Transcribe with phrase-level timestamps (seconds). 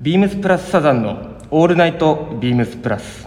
[0.00, 3.26] ビームスプラスサザンのオールナイトビームスプラス。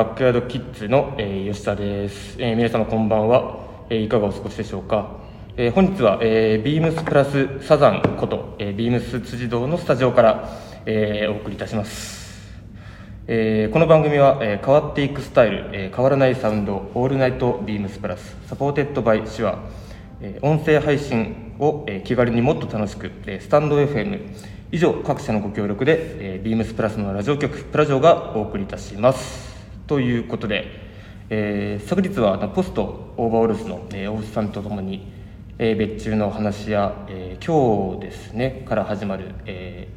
[0.00, 5.18] バックヤードキッズの、えー、吉田です、えー、皆様こんばんは、えー、いかがお過ごしでしょうか、
[5.58, 12.40] えー、本日は、えー、ビームスプラスサザンこと、えー、ビームス辻堂のスタジオから、えー、お送りいたします、
[13.26, 19.58] えーこの番組は、えー変わっていくスタイル、えー変わらないサウンド All Night BEAMS+ supported by Shure
[20.22, 24.18] えー音声配信を、えー気軽にもっと楽しく、えースタンド FM
[24.72, 29.49] 以上各社のご協力で、えー、ビームスプラスのラジオ局プラジオがお送りいたします。
[29.90, 30.66] ということで、
[31.30, 35.10] えー昨日はポストオーバーオールスの、えー、大内さんとともに、
[35.58, 39.88] えー別注の話や、えー今日ですねから始まる、え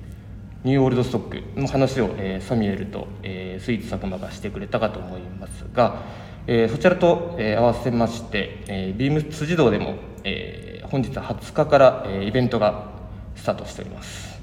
[0.63, 6.01] ーニューオールドストックの話を、えーサミュエルと、えースイーツ佐久間がしてくれたかと思いますが、
[6.47, 12.89] えーそちらと、えー合わせまして、えービームス辻堂でも、えー本日20日から、えーイベントが
[13.35, 14.39] スタートしております、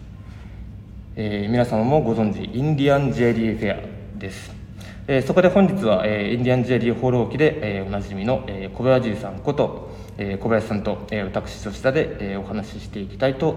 [1.17, 3.85] えー皆様もご存知インディアンジェリーフェ
[4.17, 4.60] アです、
[5.09, 13.57] えーそこで本日は、えーインディアンジェリー放浪記で、えーおなじみの、えー小林さんこと、えー小林さんと、えー私吉田で、えーお話ししていきたいと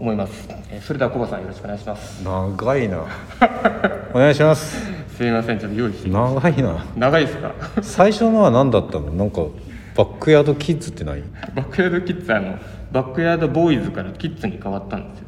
[0.00, 2.22] 思います、えーそれでは小林さんよろしくお願いします。
[2.24, 3.04] 長いな。
[4.14, 4.86] お願いします。
[5.16, 6.84] すみませんちょっと用意して長いな。
[6.96, 7.52] 長いですか？
[7.82, 9.12] 最初のは何だったの？
[9.12, 9.42] なんか
[9.96, 11.22] バックヤードキッズって何
[11.54, 12.56] バックヤードキッズあの
[12.92, 15.27] バックヤードボーイズからキッズに変わったんですよ。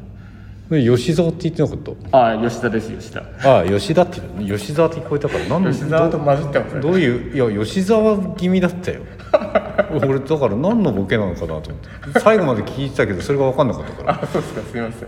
[0.79, 5.45] 吉沢って言ってなかっああ吉田です吉田たああ吉田って吉沢って聞こえたから。
[5.59, 7.35] 何吉沢と混じってますどういう？
[7.51, 9.01] いや吉沢気味だったよ。
[9.91, 12.19] 俺だから何のボケなのかなと思って。
[12.21, 14.23] 最後まで聞いてたけどそれが分かんなかったから。
[14.23, 14.61] あそうですか。
[14.61, 15.07] すみません、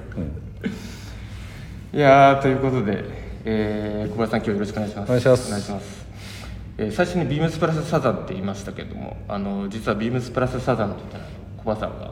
[1.97, 3.03] いやーということで、
[3.45, 5.09] えー小林さん今日よろしくお願いします。
[5.09, 5.47] お願いします。
[5.47, 6.05] お願いします。
[6.77, 11.23] えー最初にビームスプラスサザンって言いましたけどもあの実はビームスプラスサザンって言ったら
[11.57, 12.11] 小林さんが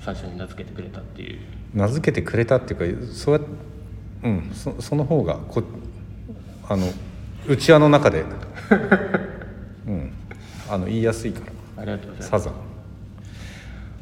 [0.00, 1.38] 最初に名付けてくれたっていう
[1.74, 3.40] 名付けてくれたっていうかそうや
[4.22, 5.62] うんそその方がこ
[6.68, 6.86] あの
[7.46, 8.24] 内輪の中で。
[9.86, 10.12] うん。
[10.68, 11.40] あの言いやすいか
[11.76, 11.82] ら。
[11.82, 12.28] ありがとうございます。
[12.30, 12.52] サザン。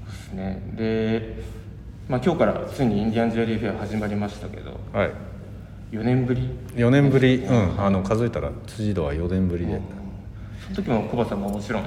[0.06, 0.62] ですね。
[0.76, 1.42] で、
[2.08, 5.10] まあ、今日からついにインディアンジュエリーフェア始まりましたけどはい。
[5.90, 7.36] 4年ぶり？4年ぶり。
[7.38, 7.80] うん。
[7.80, 9.80] あの数えたら辻堂は4年ぶりで、
[10.62, 11.84] その時も小林さんももちろん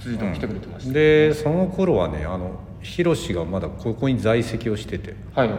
[0.00, 2.50] 辻堂来てくれてました、でその頃はねあの
[2.82, 5.12] ヒロシがまだここに在籍をしてて。
[5.12, 5.58] っはいはい。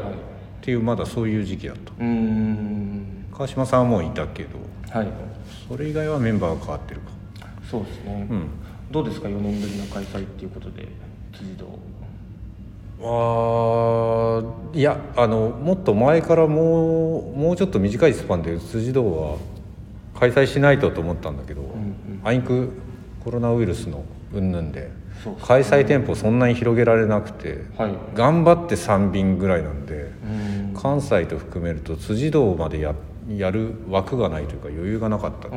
[0.62, 1.92] ていうまだそういう時期だった。
[1.92, 3.26] うーん。
[3.32, 4.50] 川島さんはもういたけど。
[4.90, 5.08] はい。
[5.68, 7.12] それ以外はメンバーが変わってるか。
[7.70, 8.50] そうですね、うん。
[8.92, 10.88] どうですか？4年ぶりの開催っていうことで
[11.34, 11.80] 辻堂。
[13.04, 19.38] あーいやあのもっと前からもうもうちょっと短いスパンで辻堂は
[20.20, 22.74] 開催しないとと思ったんだけど、んあいにく
[23.24, 24.92] コロナウイルスの云々で
[25.42, 27.94] 開催店舗そんなに広げられなくて、はい。
[28.16, 30.74] 頑張って3便ぐらいなんで、うん。
[30.76, 32.96] 関西と含めると辻堂までや
[33.30, 35.50] やる枠がないというか余裕がなかった。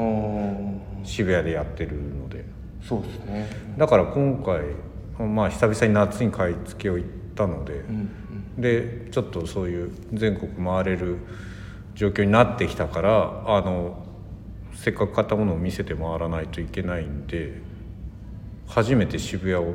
[1.05, 2.45] 渋谷でやってるので。
[2.87, 3.49] そうですね。
[3.79, 8.11] だから今回まあ久々に夏に買い付けを行ったので、うん。
[8.59, 11.19] でちょっとそういう全国回れる
[11.95, 14.05] 状況になってきたからあの
[14.75, 17.63] せっかく買ったものを見せて回らないといけないんで
[18.69, 19.75] 初めて渋谷を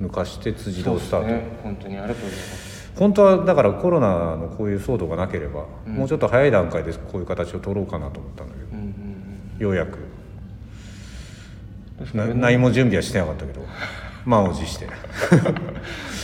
[0.00, 2.92] 抜かして辻堂スタート、ね本当にありがとうございます。
[2.96, 8.78] 本当はだからコロナのこういう騒動がなければ、もうちょっと早い段階でこういう形を取ろうかなと思ったんだけどうん。
[8.78, 8.92] うん
[9.58, 9.98] ようやく。
[9.98, 10.02] うん
[12.14, 13.64] な何も準備はしてなかったけど
[14.26, 14.86] 満を持して。
[14.86, 14.92] で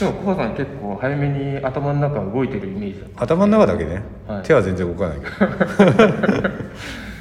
[0.07, 4.43] も小林さん結構早めに頭の中動いてるイメージ頭の中だけね、はい。
[4.43, 5.31] 手は全然動かないけど。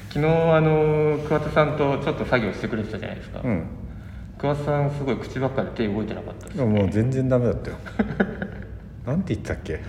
[0.09, 3.65] 昨日あの桑田さんとちょっと作業してくれてたじゃないですか、うん
[4.39, 7.77] 桑田さんすごい口ばっかで手動いてなかったですでももう全然ダメだったよ。
[9.05, 9.79] なんて言ったっけ？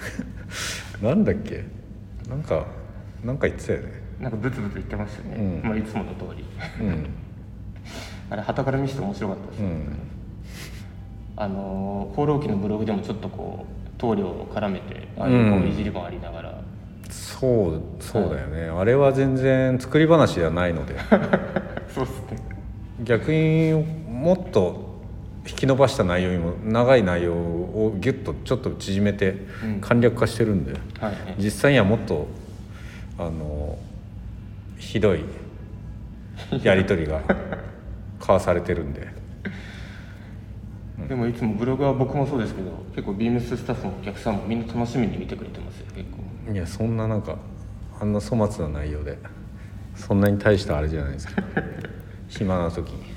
[1.02, 1.64] なんだっけ？
[2.28, 2.66] なんか
[3.24, 3.88] なんか言ってたよね。
[4.20, 5.68] なんかブツブツ言ってましたね、うん。
[5.68, 6.44] まあ、いつもの通り。
[6.80, 7.06] うん。
[8.30, 9.86] あれ旗から見せて面白かったです、うん。
[11.36, 15.60] あの放浪記のブログでもちょっとこう棟梁を絡めてああいううん。
[15.60, 16.60] こういじりもありながら、
[17.10, 20.94] そうそうだよね、あれは全然作り話ではないので。
[21.88, 22.38] そうですね。
[23.04, 23.84] 逆に
[24.18, 24.88] もっと
[25.48, 29.80] 引き伸ばした内容にも長い内容をギュッとちょっと縮めてうん。
[29.80, 31.34] 簡略化してるんで、はい。
[31.38, 32.26] 実際にはもっと
[33.18, 33.78] あの
[34.76, 35.24] ひどい
[36.62, 37.22] やり取りが
[38.18, 39.08] 交わされてるんで。
[41.08, 46.52] でもいつもブログは僕もそうですけど結構ビームススタッフもお客さんもみんな楽しみに見てくれてますよ結構。
[46.52, 47.36] いやそんななんか
[48.00, 49.16] あんな粗末な内容で
[49.94, 51.42] そんなに大したあれじゃないですか
[52.28, 53.07] 暇な時に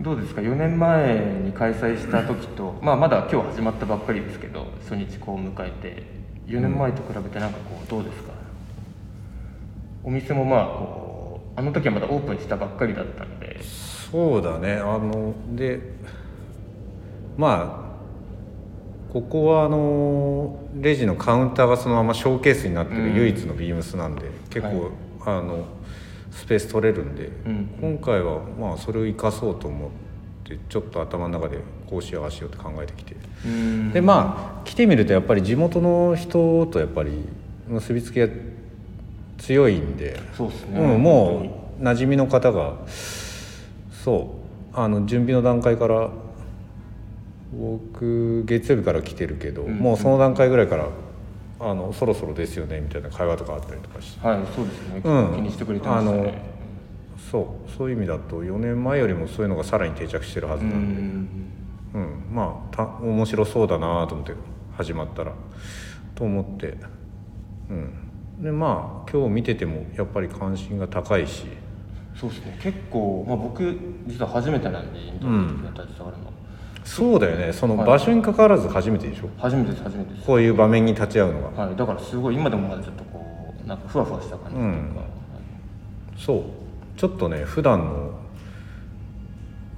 [0.00, 6.04] どうですか？4年前に開催した時と、まあ、まだ今日始まったばっかりですけど初日こう迎えて
[6.46, 8.32] 4年前と比べてなんかこうどうですか、
[10.04, 13.60] お店もまあこうあの時はまだオープンしたばっかりだったので。
[13.62, 14.74] そうだね。
[14.76, 15.80] あので
[17.36, 17.84] ま
[19.08, 25.38] あここはあのレジのカウンターがそのままショーケースになってる唯一のビームスなんで、結構、はい。
[25.38, 25.66] あの
[26.30, 27.68] スペース取れるんで、うん。
[27.80, 29.90] 今回はまあそれを生かそうと思っ
[30.44, 33.92] てちょっと頭の中でこうしようああしようって考えてきて、うん。
[33.92, 37.10] でまあ来てみるとやっぱり地元の人とやっぱり
[37.66, 38.28] 結びつきが
[39.38, 42.74] 強いんでそうですね、うん、もう馴染みの方が
[44.04, 44.34] そ
[44.74, 46.10] うあの準備の段階から
[47.52, 49.78] 僕月曜日から来てるけど、うん。
[49.78, 50.88] もうその段階ぐらいから
[51.60, 55.34] あのそろそろですよねみたいな会話とかあったりとかして、はいそうですね、うん。
[55.34, 56.42] 気にしてくれてましたね。
[57.30, 61.28] そうそういう意味だと4年前よりもそういうのがさらに定着してるはずうなんで、ん
[61.94, 64.34] うんまあた面白そうだなと思って
[64.76, 65.32] 始まったら。
[66.14, 66.76] と思って。
[67.70, 68.42] うん。
[68.42, 71.46] でまあ今日見ててもやっぱり関心が高いし。
[72.14, 72.58] そうですね。
[72.60, 76.32] 結構、まあ、僕実は初めてなんでインタビューに携わるの、
[76.88, 77.52] そうだよね。
[77.52, 77.86] そのはい。
[77.86, 80.26] 場所に関わらず初めてでしょ、初めてです初めてです。
[80.26, 85.00] こういう場面に立ち会うのがはい、だからすごい今でもまだちょっとこうなんかふわふわした感じというか、
[86.16, 86.42] そう。
[86.96, 88.18] ちょっとね普段の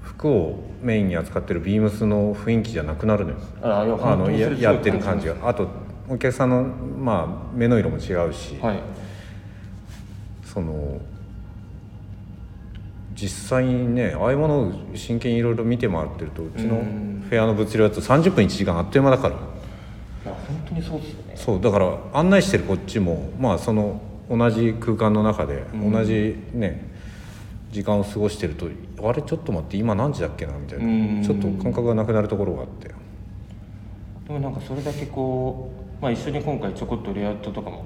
[0.03, 3.37] 服をメインに扱ってるビームスの雰囲気じゃなくなるのよ。
[3.63, 3.85] あ
[4.17, 5.35] のややってる感じが。
[5.43, 5.69] あと
[6.09, 8.81] お客さんのまあ目の色も違うし、はい。
[10.45, 11.01] その
[13.21, 17.27] 実際にねああいうものを真剣にいろいろ見て回ってるとうちのうん。
[17.29, 19.35] フェアの物流だと30分1時間あっという間だから。
[19.35, 21.33] いや本当にそうですよね。
[21.37, 24.01] そうだから案内してるこっちもまあその
[24.31, 25.93] 同じ空間の中でうん。
[25.93, 26.89] 同じね、
[27.71, 28.69] 時間を過ごしてると
[29.03, 31.21] あれちょっと待って今何時だっけなみたいうん。
[31.21, 32.89] なちょっと感覚がなくなるところがあって。
[32.89, 37.85] でもなんかそれだけこう、まあ、一緒に今回ちょこっとレイアウトとかも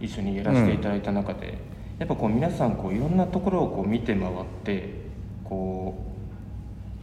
[0.00, 1.58] 一緒にやらせていただいた中で、
[1.98, 4.28] やっぱこう皆さんこういろんなところをこう見て回っ
[4.64, 4.90] て
[5.44, 5.94] こ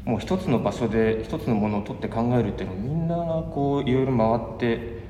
[0.06, 3.16] うもう一つの場所で一つのものを取って考えるっていうのをみんな
[3.54, 5.04] こういろいろ回って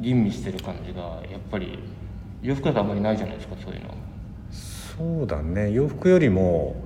[0.00, 1.78] 吟味してる感じがやっぱり
[2.42, 3.94] 洋服だとあんまりないじゃないですかそういうの。
[4.50, 5.70] そうだね。
[5.72, 6.76] 洋服よりも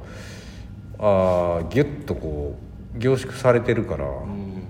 [0.98, 2.56] あーギュッとこ
[2.94, 4.62] う凝縮されてるから、うん。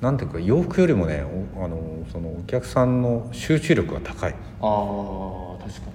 [0.00, 4.32] なんていうか洋服よりもねおあのそのお客さんの集中力が高い。
[4.32, 5.93] ああ確か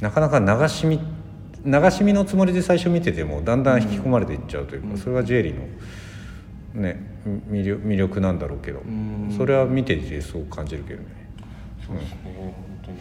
[0.00, 1.00] なかなか流し見
[1.66, 4.98] 流し見のつもりで最初見ててもだんだん引き込まれていっちゃうというか、うん。
[4.98, 5.66] それがジュエリーの
[6.80, 7.00] ね
[7.50, 9.34] 魅力魅力なんだろうけど、うん。
[9.36, 11.08] それは見ていてすごく感じるけどね。
[11.80, 12.54] にそうですね、本
[12.84, 12.98] 当に。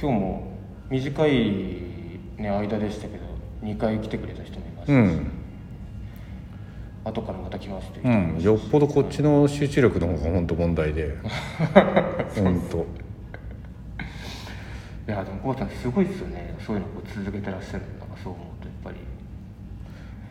[0.00, 0.58] 今日も
[0.90, 1.32] 短い、
[2.38, 3.24] ね、間でしたけど
[3.62, 5.30] 2回来てくれた人もいましたし、うん、
[7.04, 11.16] 後からまた来ますとよっぽどこっちの集中力の方が本当問題で。
[12.36, 13.03] 本当
[15.06, 16.54] いやでも久保田さんすごいですよね。
[16.66, 18.90] そういうのをこう続けてらっしゃるのがそう思うとやっぱ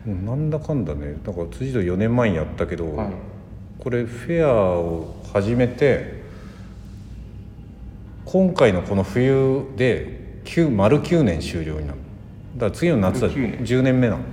[0.05, 0.11] り。
[0.11, 1.15] もうなんだかんだね。
[1.23, 3.11] だから辻堂4年前にやったけど、はい。
[3.79, 6.23] これフェアを始めて
[8.25, 11.99] 今回のこの冬で9丸9年終了になる。
[12.55, 13.65] だから次の夏は丸9年。
[13.65, 14.23] 10年目なの。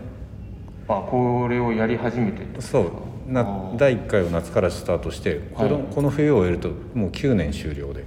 [0.89, 2.79] あこれをやり始めてってことですか？
[2.79, 2.93] そう
[3.27, 5.83] な第1回を夏からスタートしてこの,、はい。
[5.95, 8.05] この冬を終えるともう9年終了で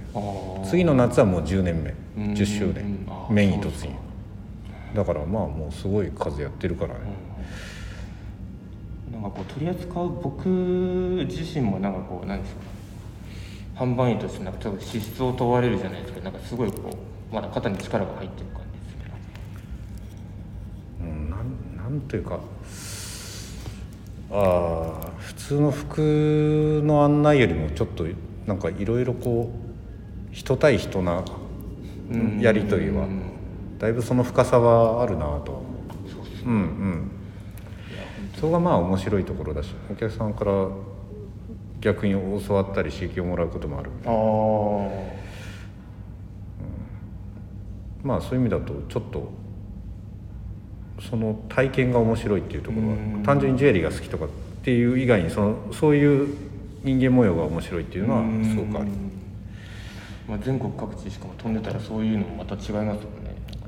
[0.68, 2.32] 次の夏はもう10年目うん。
[2.34, 3.94] 10周年メイン突入
[4.94, 7.00] だからまあもうすごい数やってるからね、
[9.12, 12.60] なんかこう取り扱う僕自身もなんかこう何ですか
[13.84, 16.90] 販売員としてなんかちょっと資質を問われるじゃないですかなんかすごいこ
[17.30, 19.08] うまだ肩に力が入ってる感じですけ
[21.04, 21.10] ど。
[21.10, 22.38] うん、なんなんというか
[24.30, 28.04] ああ普通の服の案内よりもちょっと
[28.46, 31.24] なんかいろいろこう人対人な
[32.10, 32.40] うん。
[32.40, 33.78] やり取りはうん。
[33.78, 35.66] だいぶその深さはあるなとは思
[36.08, 37.10] そうっすううんうん。
[38.36, 40.68] そこがまあ面白いところだしお客さんから
[41.80, 42.12] 逆に
[42.46, 44.10] 教わったり刺激をもらうこともあるあ
[48.04, 49.30] あまあそういう意味だとちょっと
[51.00, 53.18] その体験が面白いっていうところうん。
[53.18, 54.28] は単純にジュエリーが好きとかっ
[54.62, 56.36] ていう以外にそのそういう
[56.82, 58.90] 人間模様が面白いっていうのはすごくあり。
[60.26, 62.98] まあ、全国各地しかも飛んでたらそういうのもまた違いますもんね。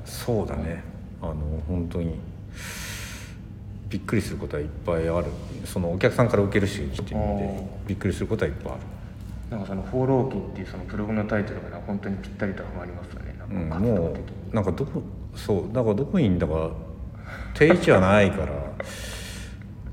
[0.05, 0.83] そうだね。
[1.21, 1.35] あの
[1.67, 2.15] 本当に
[3.89, 5.27] びっくりすることはいっぱいある。
[5.65, 8.81] そのお客さんから受けるしっていう意味であびっくりすることはいっぱいある。
[9.49, 13.35] なんかその「放浪記」っていうそのブログのタイトルがな本当にぴったりとはまりますよね。
[13.49, 14.09] うん、なんか活動も
[14.51, 15.01] うなんかどこ
[15.35, 16.71] そうだからどこにいんだか
[17.57, 18.53] 定位置はないから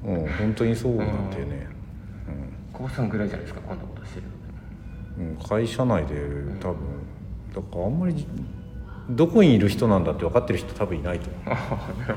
[0.07, 1.67] うん本当にそうなんだよね、
[2.73, 3.09] 久保さん。
[3.09, 4.27] ぐらいじゃないですかこんなことしてる
[5.19, 6.15] うんうん、会社内で
[6.61, 6.77] 多分。
[7.55, 8.27] だからあんまり
[9.11, 11.57] どこにいる人なんだって分かってる人多分いないと思う。
[11.57, 12.17] だか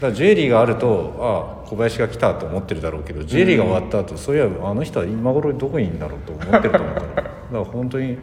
[0.00, 8.18] らジュエリーがあるとああ小林が来たと思ってるだろうけどジュエリーが終わった後、そういやあの人は今頃どこにいるんだろうと思ってると思うからだから本当に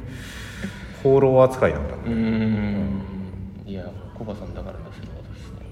[1.02, 3.02] 放浪扱いなんだろううーん。
[3.66, 5.66] いやコバさんだからですよ私ね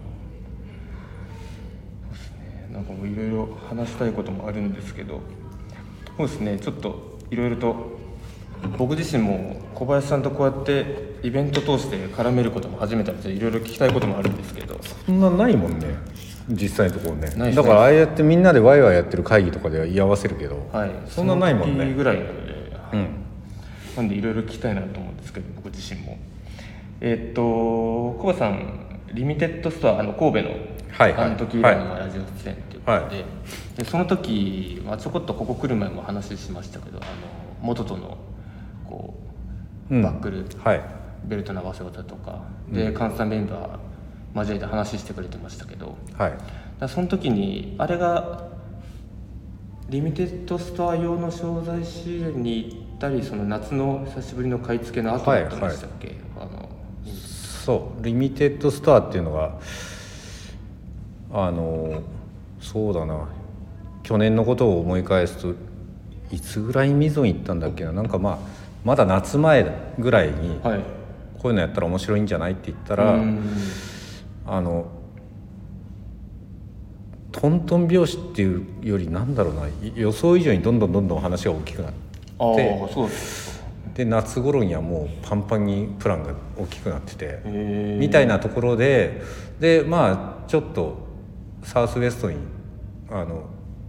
[2.04, 5.20] そうですねなんかもういろいろ話したいこともあるんですけど
[6.16, 7.98] そうですねちょっといろいろと
[8.78, 14.80] 僕自身も小林さんとこうやってイベント通して絡めることも初めてでいろいろ聞きたいこともあるんですけど。
[15.06, 15.88] そんなないもんね
[16.50, 17.30] 実際のところね。
[17.36, 20.92] ないだからああやってみんなでワイワイやってる会議とかでは居合わせるけど、はい。
[21.08, 21.74] そんなないもんね。
[21.74, 22.54] その時ぐらいなので、
[22.94, 23.08] うん。
[23.98, 26.20] なんでいろいろ聞きたいなと思うんですけど僕自身も。
[27.02, 27.42] えーっと
[28.22, 30.50] コバさんリミテッドストアあの神戸の、
[30.92, 31.26] はいはい。
[31.26, 33.78] あの時以来のラジオ出演はい。
[33.78, 37.08] でその時、まあ、ちょこっとここ来る前も話しましたけどあの
[37.62, 38.18] 元との
[38.86, 39.14] こ
[39.92, 40.02] う、うん。
[40.02, 40.82] バックルはい。
[41.26, 46.34] ベルトの合わせ方とかで関西メンバー交えて話してくれてましたけどはい。
[46.80, 48.48] だその時にあれが
[49.90, 56.70] リミテッドストア用の商材仕入れに行ったりその夏の久しぶりの買い付けの後だったんでしたっけ、あの
[57.06, 58.04] そう。
[58.04, 59.60] リミテッドストアっていうのが
[61.34, 62.02] あの
[62.72, 63.30] そうだな。
[64.04, 65.56] 去年のことを思い返すと
[66.32, 67.94] いつぐらいに溝に行ったんだっけな。
[67.94, 68.38] なんかまあ
[68.84, 69.66] まだ夏前
[69.98, 70.80] ぐらいにはい。
[71.40, 73.44] こういうのやったら面白いんじゃないって言ったら、うん。
[74.46, 74.88] あの
[77.32, 79.68] トントン拍子っていうよりなんだろうな。
[79.68, 81.98] い予想以上にどんどんどんどん話が大きくなって。
[83.94, 87.40] で夏頃にはもうパンパンにプランが大きくなってて。
[88.00, 89.22] みたいなところで
[89.60, 90.98] でまあちょっと
[91.64, 92.38] サウスウエストに
[93.10, 93.46] あの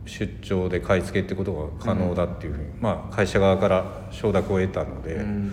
[0.07, 5.53] 出張で買い付けってことが可能だっていうふうに、まあ、会社側から承諾を得たので、うん。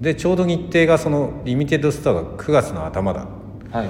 [0.00, 3.26] でちょうど日程がそのリミテッドストアが9月の頭だ。
[3.70, 3.88] はい。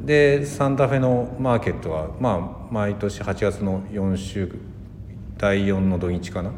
[0.00, 4.52] でサンタフェのマーケットはまあ毎年8月の4週
[5.36, 6.52] 第4の土日かな、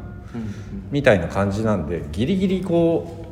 [0.91, 3.25] みたいな感じなんでギリギリこ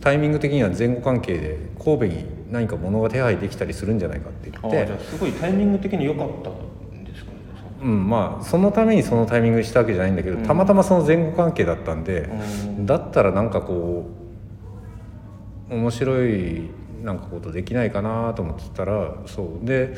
[0.00, 6.50] うタイミング的には前後関係で神戸に何か物が手配できたりするんじゃないかって言ああってじゃあすごいタイミング的に良かった
[7.82, 12.86] うんまあそのためにそのタイミングにしたわけじゃないんだけど、たまたまその前後関係だったんで、うん。
[12.86, 14.06] だったらなんかこ
[15.70, 16.70] う面白い
[17.02, 19.66] なんかことできないかなと思ってたらそう。
[19.66, 19.94] で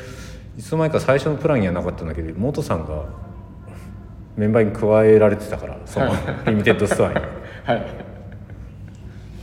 [0.57, 3.05] いつの間にか最初のプランにはなかったんだけど元さんが
[4.35, 6.11] メンバーに加えられてたからその
[6.47, 7.15] リミテッドストアに。
[7.63, 7.77] はい。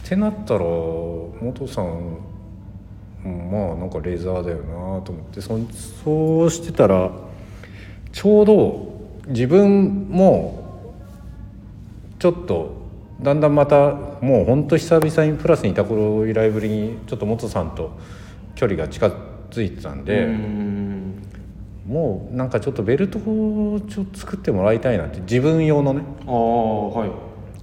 [0.07, 2.19] ってなったら元さん、
[3.25, 5.59] うんまあなんかレザーだよなと思ってそ
[6.05, 7.11] そうしてたら
[8.17, 8.95] ちょうど
[9.29, 10.65] 自分も
[12.19, 12.89] ちょっと
[13.21, 13.93] だんだんまた
[14.23, 17.91] もうほんと久々にプラスにいた頃以来ぶりにちょっと元さんと
[18.55, 19.13] 距離が近
[19.51, 21.23] づいてたんで、うん。
[21.87, 27.11] もうなんかちょっとベルトをちょっと作ってもらいたいなって自分用のねああはい。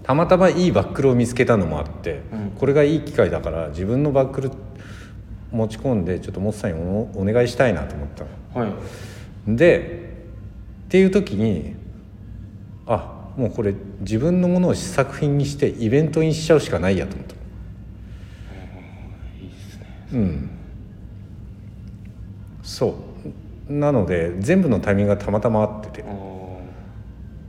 [0.03, 2.51] たまたまいいバックルを見つけたのもあって、うん。
[2.51, 4.51] これがいい機会だから自分のバックル
[5.51, 8.07] 持ち込んでちょっとモッさんにおお願いしたいなと思っ
[8.53, 8.69] たはい。
[9.49, 10.02] ので
[10.93, 11.73] っていう時に
[12.85, 17.33] あもうこれ自分のものを試作品にしてイベントにしちゃうしかないやと思った。
[17.33, 17.37] い
[19.47, 20.07] いですね。
[20.13, 20.49] うん。
[22.61, 22.95] そ
[23.67, 23.73] う。
[23.73, 26.05] なので全部のタイミングがたまたま合ってて。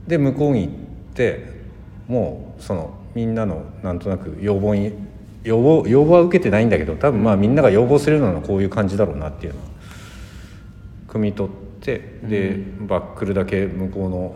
[0.07, 0.73] で向こうに行っ
[1.13, 1.45] て
[2.07, 4.91] もうそのみんなのなんとなく要望に
[5.43, 9.63] 要望要望は受けてないんだけど多分まあみんなが要望するのはこういう感じだろうなっていうのを
[11.09, 14.35] 汲み取ってで、バックルだけ向こうの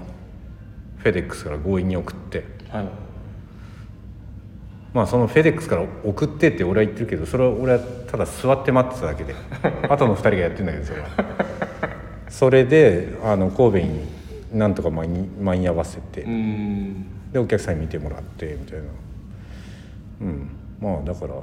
[0.98, 2.44] フェデックスから強引に送って。
[2.70, 2.88] はい。
[4.94, 9.36] まあそのフェデックスから送ってって俺は言ってるけどそれは俺はただ座って待ってただけで。
[9.88, 11.08] 後の2人がやってるんだけどそれは。
[12.30, 14.00] それであの神戸に
[14.54, 17.06] なんとか間に間に合わせて、うん。
[17.32, 18.86] でお客さんに見てもらってみたいな。
[20.22, 20.50] うん。
[20.82, 21.34] まあだから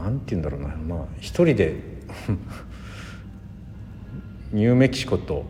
[0.00, 0.68] なんて言うんだろうな。
[0.96, 1.74] まあ一人で
[4.52, 5.44] ニューメキシコと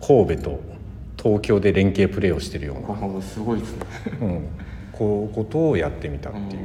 [0.00, 0.60] 神戸と
[1.22, 3.86] 東京で連携プレーをしてるような、すごいですね。
[4.22, 4.48] うん、
[4.92, 6.62] こうことをやってみたっていう、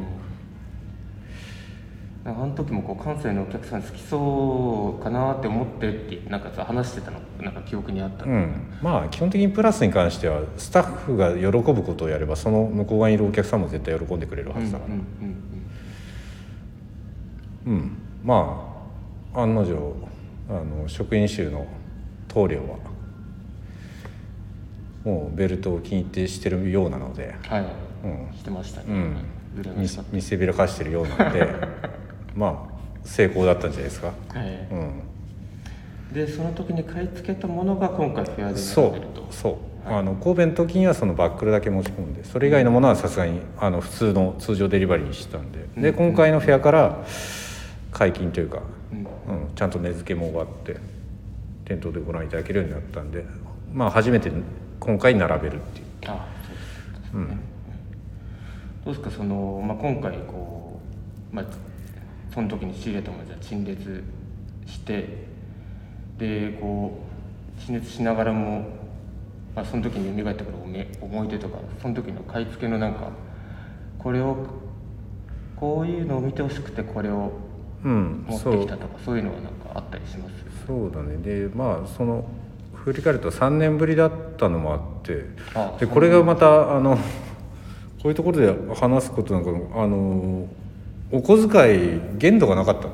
[2.24, 15.06] あの時もこう関西のお客さん好きそうかなって思ってってなんかさ話してたのなんか記憶にあった、うん、まあ基本的にプラスに関してはスタッフが喜ぶことをやればその向こう側にいるお客さんも絶対喜んでくれるはずだから、うん
[17.66, 17.74] うん。
[17.74, 17.98] うん。
[18.24, 18.72] ま
[19.36, 19.76] あ案の定
[20.50, 21.66] あの職員衆の
[22.28, 22.78] 棟梁は
[25.04, 27.66] もうベルトを気に入ってしてるようなので、うんはい、
[28.04, 28.38] うん。
[28.38, 29.16] してましたね、うん、
[29.78, 31.48] 見見せびらかしてるようなので
[32.36, 34.12] まあ成功だったんじゃないですか。
[34.34, 34.50] た、はい。
[34.72, 35.02] うん。
[36.12, 39.56] でその時に買い付けたものが今回フェアでそうそう。
[39.88, 45.66] あの神戸の時にはそのバックルだけ持ち込んでそれ以外のものはさすがにあの普通の通常デリバリーにしてたんで。
[45.78, 47.04] で今回のフェアから
[47.92, 49.00] 解禁というか、うん。
[49.00, 50.78] うん、ちゃんと値付けも終わって
[51.66, 53.26] 店頭でご覧いただけるようになったんで
[53.74, 54.32] まあ初めて
[54.80, 55.86] 今回並べるっていう。
[56.08, 56.56] あそう
[57.22, 57.38] ですね、
[58.86, 60.80] どうですかその、まあ、今回こ
[61.34, 61.46] う、まあ、
[62.34, 64.04] その時に仕入れたものじゃ陳列
[64.68, 65.26] して
[66.18, 67.00] でこ
[67.58, 68.68] う陳列しながらも、
[69.56, 73.10] まあ、その時に蘇ってくる思い思い出とかその時の買い付けのなんか
[73.98, 74.46] これを
[75.56, 77.45] こういうのを見てほしくてこれをうん
[77.88, 80.34] 持ってきたとかそういうのはなんかあったりします？
[80.68, 81.18] そうだね。
[81.18, 82.26] でまあその
[82.74, 85.26] 振り返ると3年ぶりだったのもあって
[85.56, 86.98] あでこれがまたあの
[88.02, 90.48] こういうところで話すことなんかあの
[91.12, 92.94] お小遣い限度がなかったの。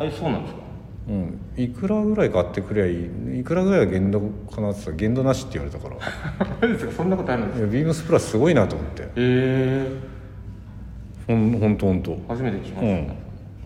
[0.00, 0.60] あえそうなんですか？
[1.08, 2.92] うん、いくらぐらい買ってくりゃい
[3.36, 3.40] い？
[3.40, 4.20] いくらぐらいが限度
[4.54, 5.96] かなって言ったら限度なしって言われたから。
[6.60, 7.66] 何ですかそんなことあるんですか？
[7.66, 9.02] いやビームスプラスすごいなと思って。
[9.16, 10.12] ええ
[11.26, 12.18] ほんほんとほんと。
[12.28, 13.12] 初めて聞きました、うん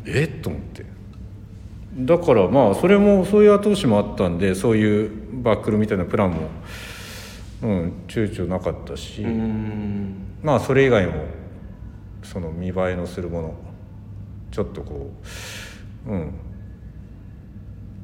[0.07, 0.25] え？
[0.25, 0.85] っと思って。
[1.99, 5.11] だからまあそれもそういう後押しもあったんでそういう
[5.43, 6.49] バックルみたいなプランも、
[7.63, 9.23] うん、躊躇なかったし、
[10.43, 11.25] まあそれ以外も
[12.23, 13.55] その見栄えのするもの
[14.51, 15.11] ちょっとこ
[16.07, 16.33] ううん。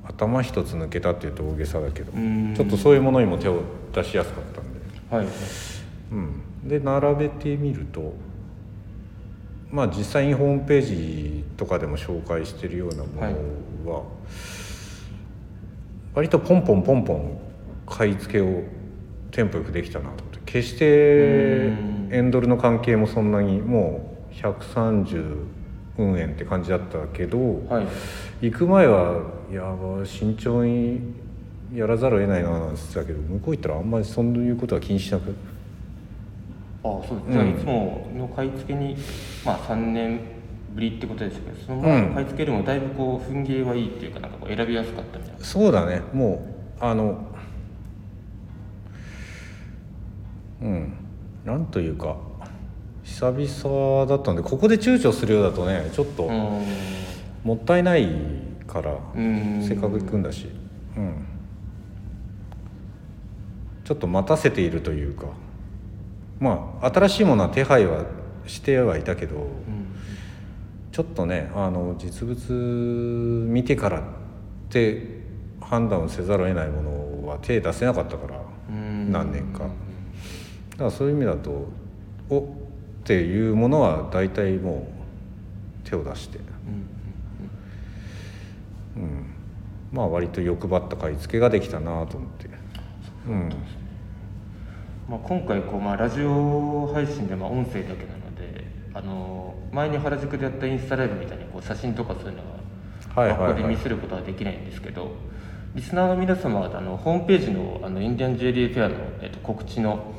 [0.05, 2.55] 頭一つ抜けたっていうと大げさだけどうん。
[2.57, 3.63] ちょっとそういうものにも手を
[3.95, 5.27] 出しやすかったんで、はい。
[6.11, 8.13] うん、で並べてみると
[9.73, 13.09] まあ実際にホームページとかでも紹介してるようなも
[13.85, 14.03] のは、
[16.15, 17.39] 割とポンポンポンポン
[17.87, 18.63] 買い付けを
[19.31, 22.09] テンポよくできたなと思って決してうん。
[22.13, 25.47] エンドルの関係もそんなにもう130
[25.97, 27.87] 運円って感じだったけど、はい。
[28.43, 31.01] 行く前はいや慎重に
[31.75, 35.35] やらざるを得ないななんて言ってたけど向こう行ったらあんまりそういうことは気にしなく
[36.85, 38.97] あそうですじゃあうんいつもの買い付けに
[39.45, 40.21] まあ3年
[40.75, 45.45] ぶりってことですけどその前の買い付けよりもだいぶこう踏ん切りはいいっていうかなんかこう選びやすかったみたいな。
[45.45, 46.03] そうだね。
[46.13, 46.45] も
[46.81, 47.27] うあの
[50.63, 50.93] うん。
[51.45, 52.17] なんというか
[53.03, 56.29] 久々だったんでここで躊躇するようだとねちょっと
[57.43, 58.09] もったいない
[58.67, 59.63] から、うん。
[59.67, 60.49] せっかく行くんだし、
[60.97, 61.27] うん、
[63.85, 65.27] ちょっと待たせているというか
[66.43, 68.05] まあ新しいものは手配は
[68.47, 69.47] してはいたけど、うん。
[70.91, 74.03] ちょっとねあの実物見てからっ
[74.69, 75.23] て
[75.61, 79.13] 判断をせざるを得ないものは手出せなかったからうん。
[79.13, 79.61] 何年か。
[79.61, 79.67] だ
[80.79, 81.69] からそういう意味だと
[82.29, 82.45] おっ
[83.05, 84.89] ていうものは大体も
[85.87, 86.39] う手を出して、
[88.97, 89.03] うん。
[89.03, 89.27] うん、
[89.93, 92.49] まあ割と欲張った買い付けができたなと思って、
[93.29, 93.51] うん、
[95.09, 102.43] まあ、今回こう、まあ、ラジオ配信でまあ音声だけなのであの前に原宿でやったインスタライブみたいにこう写真とかそういうの
[103.17, 103.39] は、はいはいはい。
[103.39, 105.13] まあここで見せることはできないんですけど
[105.75, 110.13] リスナーの皆様はあのホームページのあのインディアンジュエリーフェアの、えっと、告知の、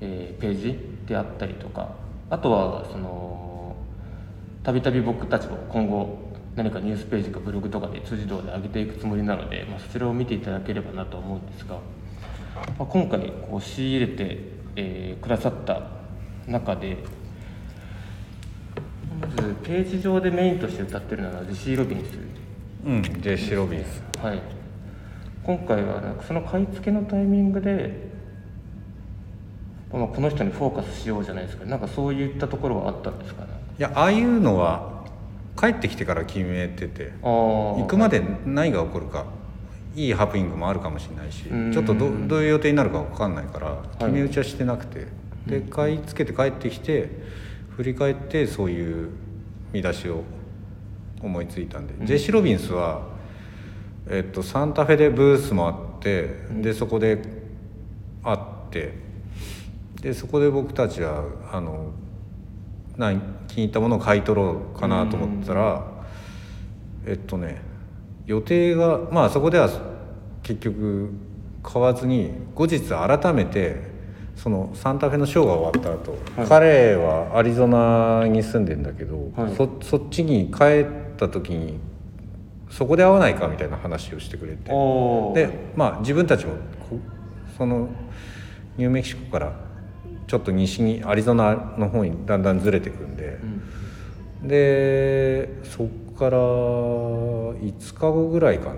[0.00, 1.94] えーページであったりとか
[2.28, 3.76] あとはその
[4.62, 11.78] たびたび僕たちも今後何かニュースページかブログとかで通じ動で上げていくつもりなので、まあ、そちらを見ていただければなと思うんですが、
[12.78, 14.38] まあ、今回こう仕入れて、
[14.76, 15.82] えーくださった
[16.46, 16.98] 中で
[19.20, 22.18] まずページ上でメインとして歌ってるのはジェシー・ロビンス
[22.84, 24.40] うん、ジェシー・ロビンスはい。
[25.42, 28.10] 今回はなんかその買い付けのタイミングで、
[29.92, 31.64] まあ、この人にフォーカスしようじゃないですか。
[31.64, 33.48] なんかそういったところはあったんですかね？
[33.78, 35.04] いやああいうのは
[35.58, 39.24] 帰ってきてから決めててああ行くまで何が起こるか
[39.96, 41.72] いいハプニングもあるかもしれないしうん。
[41.72, 45.06] ちょっとどどういう予定になるか分かんないから決め打ちはしてなくて、
[45.46, 47.10] で買い付けて帰ってきて
[47.70, 49.10] 振り返ってそういう
[49.72, 50.22] 見出しを
[51.22, 53.08] 思いついたんで、ジェシー・ロビンスは、
[54.08, 56.28] えっと、サンタフェでブースもあって
[56.60, 57.22] でそこで
[58.22, 58.38] 会っ
[58.70, 58.92] て
[60.00, 61.92] でそこで僕たちはあの
[62.96, 65.86] 何気に入ったものを買い取ろうかなと思ったら、
[67.06, 67.62] えっとね
[68.26, 69.70] 予定がまあそこでは
[70.42, 71.10] 結局
[71.62, 73.94] 買わずに後日改めて
[74.36, 76.48] そのサンタフェのショーが終わった後、はい。
[76.48, 79.54] 彼はアリゾナに住んでんだけど、はい。
[79.56, 81.78] そそっちに帰った時に
[82.70, 84.70] そこで会わないかみたいな話をしてくれて。
[85.34, 86.54] でまあ自分たちも
[86.88, 86.98] こ
[87.56, 87.88] その
[88.76, 89.52] ニューメキシコから
[90.26, 93.38] ちょっと西にアリゾナの方にだんだんずれてくんで、
[94.42, 98.74] でそっから5日後ぐらいかな。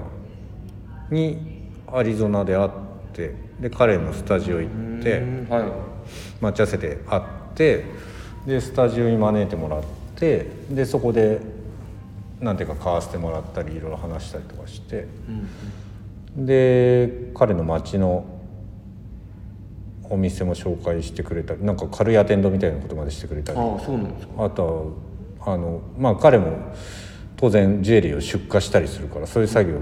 [1.11, 2.71] にアリゾナで会っ
[3.13, 5.63] てで彼のスタジオ行ってうんはい。
[6.41, 7.23] 待ち合わせて会っ
[7.55, 7.85] て
[8.47, 9.83] でスタジオに招いてもらっ
[10.17, 11.41] てでそこで
[12.41, 15.07] なんていうか買わせてもらったりいろいろ話したりとかして
[16.37, 18.25] うんで彼の街の
[20.11, 23.59] お店も紹介してくれたりなんか軽いアテンドみたいなことまでしてくれたり。
[23.59, 24.45] ああそうなんですか。
[24.45, 24.95] あと
[25.41, 26.73] はあのまあ彼も
[27.39, 29.79] 当然ジュエリーを出荷したりするからそういう作業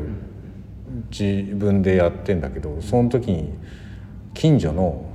[1.11, 3.55] 自分でやってんだけどその時に
[4.35, 5.07] 近所の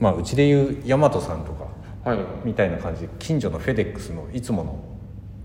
[0.00, 1.66] まあうちでいう大和さんとか
[2.10, 2.18] はい。
[2.44, 4.78] みたいな感じで近所のフェデックスのいつもの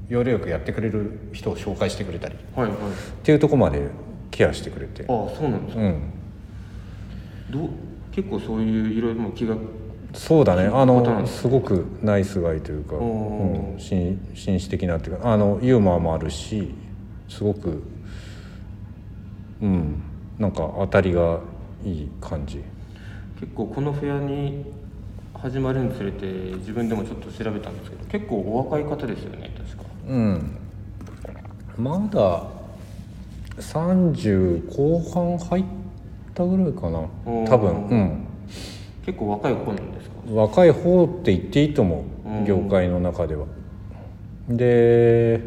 [0.08, 2.78] 要領よくやってくれる人を紹介してくれたりっはいはい。
[3.24, 3.90] ていうとこまで
[4.30, 5.04] ケアしてくれて。
[5.04, 6.02] ああそうなんですか、うん。
[7.50, 7.70] どう
[8.12, 9.56] 結構そういういろいろも気が
[10.14, 10.70] そうだね。
[10.72, 16.74] あのですすごくナイスガイというか、うん、紳紳士的なっていうかあのユーモアもあるし
[17.30, 17.82] すごく
[19.62, 20.04] うん。
[20.40, 21.40] なんか当たりが
[21.86, 22.64] いい感じ。
[23.40, 24.66] 結構このフェアに
[25.36, 29.84] 始まるにつれて自分でもちょっと調べたんですけど結構お若い方ですよね確か。
[30.08, 30.58] うん。
[31.78, 32.44] まだ
[33.58, 35.64] 30後半入っ
[36.34, 37.08] たぐらいかな。
[37.48, 37.88] 多分。
[37.88, 38.26] うん。
[39.06, 42.06] 結構若い方なんで若い方って言っていいと思
[42.44, 43.46] う業界の中では。
[44.50, 45.42] で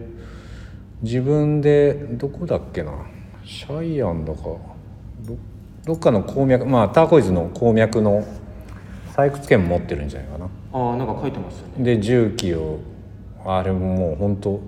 [1.03, 2.93] 自分でどこだっけな。
[3.45, 4.41] シャイアンだか。
[4.43, 5.37] ど
[5.85, 8.25] どっかの鉱脈まあターコイズの鉱脈の
[9.15, 10.49] 採掘権持ってるんじゃないかな。
[10.73, 11.85] ああなんか書いてましたね。
[11.85, 12.79] で重機を
[13.45, 14.61] あれももう本当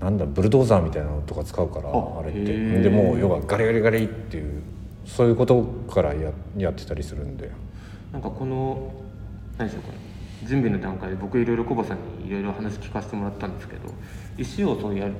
[0.00, 2.80] なんだブルドーザーみたいなのとか使うからああれって。
[2.82, 4.62] でもう要はガリガリガリっていう
[5.04, 7.50] そういうことからややってたりするんで。
[8.12, 8.92] なんかこの
[9.58, 9.98] 何でしょうかね
[10.44, 13.88] 準備の段階で僕いろいろコバさんにいろいろ話聞かせてもらったんですけど
[14.36, 15.12] 石をそうやる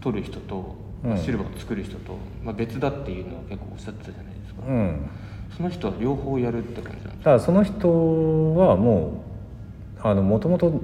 [0.00, 0.56] 取る人と、
[1.02, 5.10] まあうんシルバーを作る人と、まあ、別だっていうのは結構おっしゃってたじゃないですか、うん。
[5.56, 7.40] その人は両方やるって感じなんですか？
[7.40, 9.24] その人はも
[10.04, 10.78] うあのもともと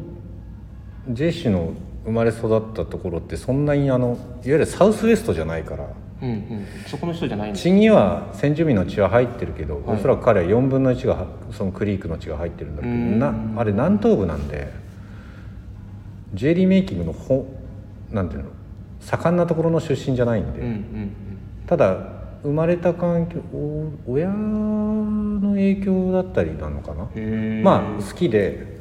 [1.11, 1.75] ジェシーの
[2.07, 5.87] 生まれ育ったところってそんなにあのいわゆるサウスウエストじゃないから
[6.23, 6.67] うんうん。
[6.87, 9.99] そこの人じゃない血には先住民の血は入ってるけど、はい。
[9.99, 13.19] おそらく彼は4分の1がそのクリークの血が入ってるんだけどうん。
[13.19, 14.73] なあれ南東部なんで
[16.35, 17.47] ジュエリーメイキングのほ
[18.11, 18.51] なんていうの？
[19.01, 21.13] 盛んなところの出身じゃないんで、うんうん
[21.67, 27.09] ただ生まれた環境お親の影響だったりなのかな？
[27.63, 28.79] まあ好きで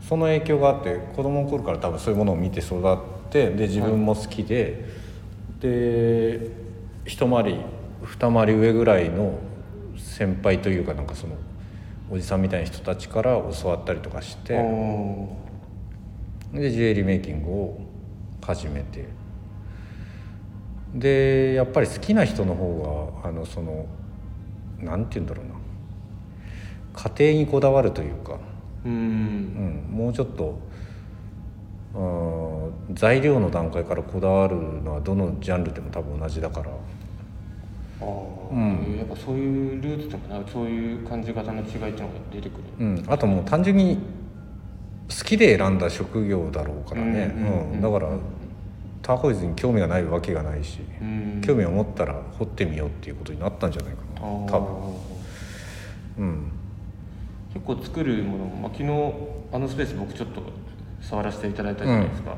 [0.00, 2.96] その影響があって子供の頃から多分そういうものを見て育っ
[3.30, 4.84] てで自分も好きで、
[5.62, 6.50] で
[7.06, 7.56] 一回り
[8.04, 9.38] 二回り上ぐらいの
[9.96, 11.36] 先輩というかなんかその
[12.10, 14.54] おじさんみたいな人たちから教わったりとかして
[16.52, 17.80] でジュエリーメイキングを
[18.44, 19.08] 始めて
[20.94, 23.86] でやっぱり好きな人の方があのその
[24.80, 25.52] なんて言うんだろうな
[27.16, 28.38] 家庭にこだわるというか。
[28.84, 30.58] うん、もうちょっと
[32.94, 36.70] 材料の段階からこだわるのはどのジャンルでも多分同じだから。
[38.00, 38.96] あーうん。
[38.98, 43.98] やっぱそういうルーツとかなそういう感じ方の違いっていうのが出てくるうん、あともう単純に
[45.08, 47.34] 好きで選んだ職業だろうからね、
[47.72, 48.08] うんだから
[49.02, 51.42] ターコイズに興味がないわけがないし、うん。
[51.44, 54.20] 興味を持ったら掘ってみようっていうことになったんじゃないかな。
[54.20, 54.60] 多
[56.18, 56.24] 分。
[56.24, 56.52] うん。
[57.52, 58.88] 結構作るものも、まあ、昨日
[59.52, 60.42] あのスペース僕ちょっと
[61.02, 62.36] 触らせていただいたじゃないですか、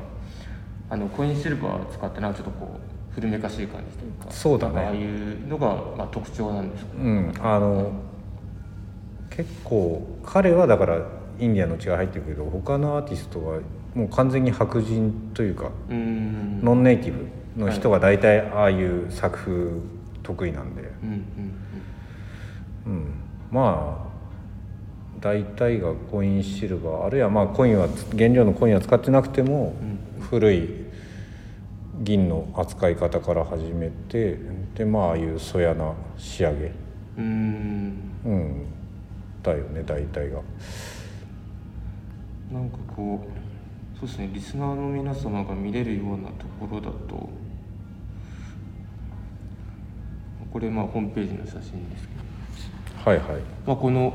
[0.89, 2.79] あのコインシルバー使ってなんかちょっとこ
[3.11, 4.79] う古めかしい感じというかそうだね。
[4.79, 7.91] ああいうのが、まあ、特徴なんですかねうん、あの
[9.29, 10.99] 結構彼はだから
[11.39, 13.59] インディアンの血が入ってるけど他のアーティストは
[13.93, 19.71] もう完全に白人というかノンネイティブの人が大体ああいう作風
[20.23, 21.09] 得意なんで、うん
[22.85, 22.93] うん。
[22.93, 23.13] うん、
[23.51, 24.04] まあ
[25.25, 29.73] 大体がコインシルバーあるいはまあコインは原料のコインは使ってなくても
[30.29, 30.69] 古い
[32.01, 34.37] 銀の扱い方から始めて
[34.75, 36.65] でまあああいうそやな仕上げ。
[36.65, 37.97] うーん。
[38.23, 38.65] うん。
[39.41, 40.41] だよね大体が。
[42.51, 47.29] なんかこうそうですねリスナーの皆様が見れるようなところだと
[50.53, 52.13] これまあホームページの写真ですけ
[53.03, 53.41] ど、はいはい。
[53.65, 54.13] まあ、この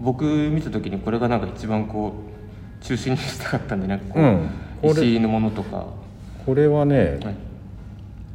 [0.00, 2.12] 僕見た時にこれがなんか一番こ
[2.80, 4.50] う中心にしたかったんでなんかこう、うん。
[4.92, 5.86] 石井のものとか、
[6.44, 7.36] これはね、はい、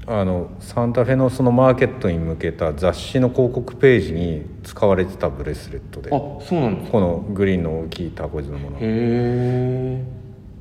[0.08, 7.00] あのサンタフェのそのマーケットに向けた雑誌の広告ページに使われてたブレスレットであこそうなんですか？
[7.00, 8.78] のグリーンの大きいターコイズのもの。
[8.78, 10.04] へえ。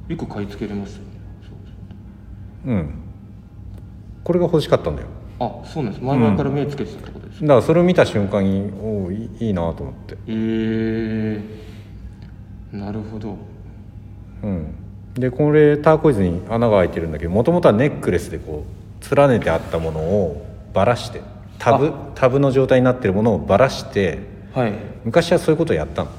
[0.09, 1.05] よく買い付けれましたね。
[2.65, 2.75] そう。
[2.75, 2.91] うん。
[4.23, 5.09] これが欲しかったんだよ
[5.41, 6.05] あそうなんです。
[6.05, 10.15] 前々から目つけてたってことですか、だからそれを見た瞬間におおいいなと思って。
[10.15, 11.41] へえ
[12.73, 13.37] なるほど。
[14.43, 14.75] うん。
[15.15, 18.65] でこれターコイズに穴が開いてるんだけどもともとはネックレスでこ
[19.13, 21.21] う連ねてあったものをばらして
[21.59, 24.19] タブタブの状態になってるものをばらして
[24.53, 24.73] はい。
[25.05, 26.11] 昔はそういうことをやったの。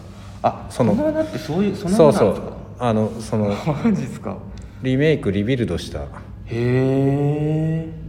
[0.44, 1.96] あそのってそういうその？
[1.96, 2.42] そうそう。
[2.80, 3.54] あのその
[3.86, 4.38] マジですか。
[4.82, 6.00] リメイクリビルドした。
[6.00, 6.06] へ
[6.48, 8.01] え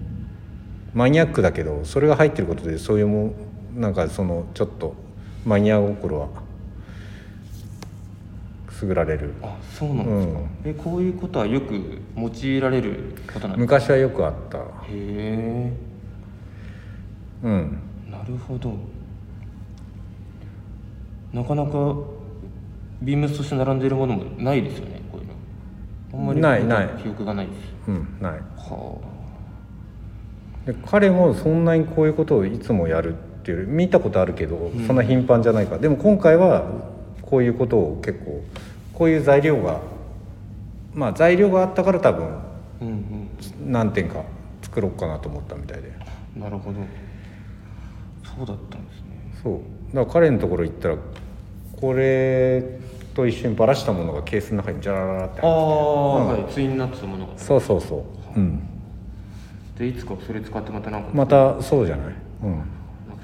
[0.94, 3.34] マニアックだけどそれが入ってることでそういうも
[3.76, 4.94] んなんかそのちょっと
[5.46, 6.28] マニア心は
[8.66, 9.32] くすぐられる。
[9.42, 11.74] あそうなんですか、えこういうことはよく
[12.16, 13.74] 用いられることなんですか？
[13.78, 14.58] 昔はよくあった。
[14.58, 15.72] へえ。
[17.44, 17.78] うん。
[18.10, 18.74] なるほど。
[21.32, 21.96] なかなか
[23.00, 25.34] ビームスとして並んでいるものもないですよねこういうの。
[26.12, 27.02] あんまりないない。
[27.02, 27.58] 記憶がないです。
[27.88, 28.32] うんない。
[28.32, 28.98] は
[30.66, 35.78] で彼もそんなにこういうことをいつもやるっていう見たことあるけど、そんな頻繁じゃないから。
[35.78, 36.64] でも今回は
[37.22, 38.42] こういうことを結構
[38.94, 39.80] こういう材料が
[40.94, 42.42] まあ材料があったから多分あ
[42.80, 43.28] うんうん。
[43.72, 44.22] 何点か
[44.62, 45.92] 作ろうかなと思ったみたいで。
[46.36, 46.78] なるほど。
[48.24, 49.34] そうだったんですね。
[49.42, 49.96] そう。
[49.96, 50.96] だから彼のところ行ったら
[51.80, 52.78] これ
[53.14, 56.54] と一緒にばらしたものがケースの中にジャラララってあってはい。
[56.54, 57.32] 対になってたものが。
[57.36, 58.04] そうそうそ
[58.36, 58.38] う。
[58.38, 58.68] うん
[59.82, 62.14] でいつかそれ使ってまたなんかまたそうじゃない？
[62.44, 62.50] うん。
[62.52, 62.66] なんか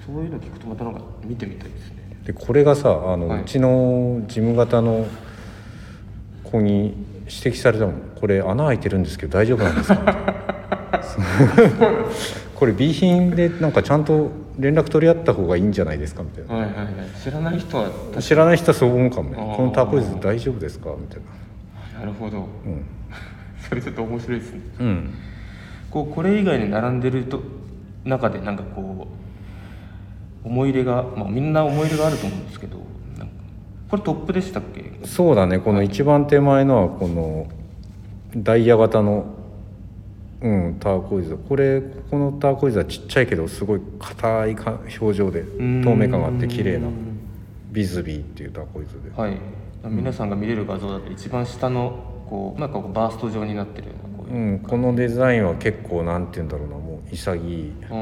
[0.04, 1.96] そういうの聞くとまたなんか見てみたいですね。
[2.26, 3.42] でこれがさあの、はい。
[3.42, 5.06] うちの事務方の
[6.42, 6.94] 子に
[7.26, 7.94] 指摘されたもん。
[8.20, 10.34] これ穴開いてるんですけど大丈夫なんですか？
[12.56, 16.24] これ B 品でなんかちゃんと連絡取り合った方がいいんじゃないですか？
[16.24, 16.54] みたいな。
[16.54, 16.94] はいはいはい。
[17.22, 19.36] 知らない人は確知らない人はそう思うかもね。
[19.56, 20.90] このターコイズ大丈夫ですか？
[20.98, 21.18] みたい
[21.94, 22.00] な。
[22.00, 22.38] なるほど。
[22.38, 22.84] うん。
[23.68, 24.60] それちょっと面白いですね。
[24.80, 25.10] うん
[25.90, 27.40] こうこれ以外に並んでると
[28.04, 29.08] 中でなんかこ
[30.44, 32.78] う思い入れが、まあ、みんな思い入れがあると思うんですけど
[33.90, 35.06] これトップでしたっけ？
[35.06, 35.58] そうだね。
[35.58, 37.46] この一番手前のはこの
[38.36, 39.34] ダイヤ型の
[40.42, 41.36] うんターコイズ。
[41.36, 45.82] これここのターコイズはちっちゃいけどすごい硬いか表情でん。
[45.82, 46.88] 透明感があって綺麗な
[47.72, 49.10] ビズビーっていうターコイズで。
[49.16, 49.38] はい。
[49.88, 54.02] 皆さんが見れる画像だと一番下のこうなんかこうバースト状になってるような。
[54.02, 57.70] こうん、このデザインは結構なんて言うんだろうなもう潔い。
[57.90, 57.96] う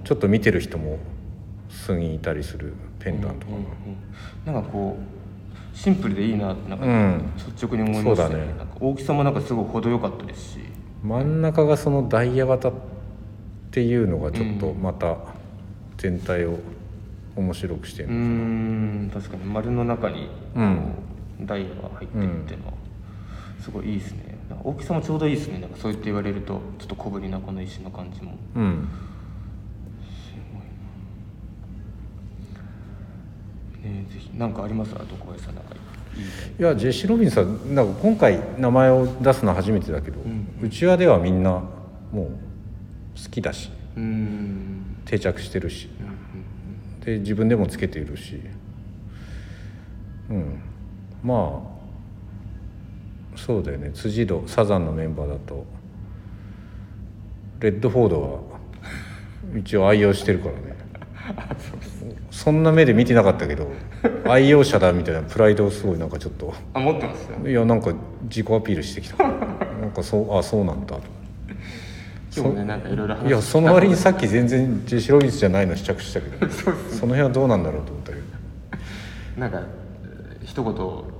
[0.00, 0.02] ん。
[0.04, 0.98] ちょっと見てる人も
[1.68, 3.64] 素にいたりするペンダントかうんうん
[4.46, 4.54] うん。
[4.54, 7.32] なんかこうシンプルでいいなってなんかうん。
[7.36, 8.46] 率直に思いましたそうだね。
[8.58, 10.60] なんか大きさもなんかすごい程よかったですし。
[11.02, 12.72] 真ん中がそのダイヤ型っ
[13.70, 15.16] ていうのがちょっとまた
[15.98, 16.58] 全体を
[17.36, 20.28] 面白くしてるうーん確かに丸の中に
[21.42, 22.72] ダイヤが入ってるっていうのは
[23.60, 24.25] すごいいいですね
[24.62, 25.58] 大きさもちょうどいいですね。
[25.58, 28.36] なんかそう言って言われるとちょっと小ぶりなこの石の感じも。
[28.54, 28.88] うん。
[33.82, 34.30] ねぜひ。
[34.36, 34.94] なんかあります？
[34.94, 35.74] あと小林さんなんか
[36.58, 40.18] いやジェシー・ロビンさんなんか今回名前を出すのは初めてだけど、
[40.62, 41.62] うちわではみんな
[42.10, 42.26] もう
[43.22, 44.96] 好きだしうーん。
[45.04, 45.90] 定着してるし、
[47.04, 48.40] で自分でもつけているし
[50.30, 50.60] うん。
[51.22, 51.75] まあ
[53.36, 53.90] そうだよね。
[53.92, 55.64] 辻堂サザンのメンバーだと。
[57.60, 60.76] レッドフォードは一応愛用してるからね。
[62.30, 63.68] そんな目で見てなかったけど
[64.28, 66.54] 愛用者だみたいなプライドをすごいなんかちょっと。
[66.74, 67.48] あ持ってますよ。
[67.48, 67.92] いやなんか
[68.24, 69.26] 自己アピールしてきた。
[69.26, 70.96] なんかそうあそうなんだ。
[70.96, 71.02] と
[72.36, 76.46] 今日もねなんかいろいろ話いやその割にさっき全然ジェシー・ロビンスじゃないの試着したけど。
[76.90, 79.40] その辺はどうなんだろうと思ったけど。
[79.40, 79.62] なんか
[80.04, 81.15] えー一言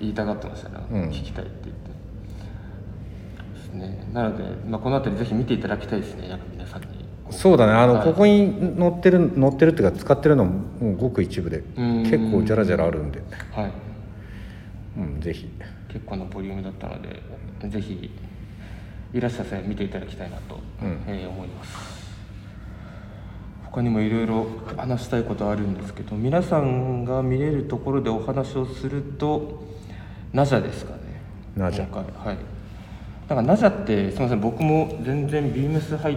[0.00, 1.02] 言いたがってましたね、うん。
[1.10, 1.90] 聞きたいって言って。
[3.54, 4.08] ですね。
[4.12, 6.40] なので、まあ、この辺りぜひ見ていただきたいですね。
[6.52, 6.88] 皆さんに。
[7.30, 7.72] そうだね。
[7.72, 8.04] あの、はい。
[8.04, 12.02] ここに載ってる載ってるっていうか使ってるのもごく一部でん。
[12.02, 13.72] 結構ジャラジャラあるんで、はい。
[14.98, 15.48] うん、ぜひ。
[15.88, 17.20] 結構なボリュームだったので
[17.68, 18.10] ぜひ
[19.12, 21.02] いらっしゃった際見ていただきたいなと、うん。
[21.06, 22.00] えー思います。
[23.70, 29.62] 他にもいろいろ話したいことあるんですけど皆さんが見れるところでお話をすると
[30.32, 31.20] ナジャですかね。
[31.56, 31.88] ナジャ。
[31.88, 32.26] 今回。
[32.26, 32.36] はい。
[33.28, 34.40] なんかナジャってすみません。
[34.40, 36.16] 僕も全然ビームス入っ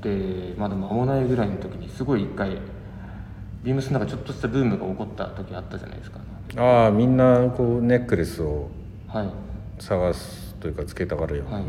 [0.00, 2.58] てまだ間もないぐらいの時にすごい一回
[3.62, 6.20] ビームスなんかちょっとしたブームが起こった時あったじゃないですか。
[6.56, 8.70] ああみんなこうネックレスを
[9.08, 9.28] はい。
[9.78, 11.64] 探すというかつけたがるよね、はい。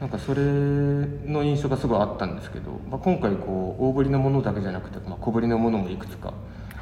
[0.00, 6.32] なんかそれの印象がすごいあったんですけど、まあ、今回こう大ぶりのものだけじゃなくて、まあ、小ぶりのものもいくつか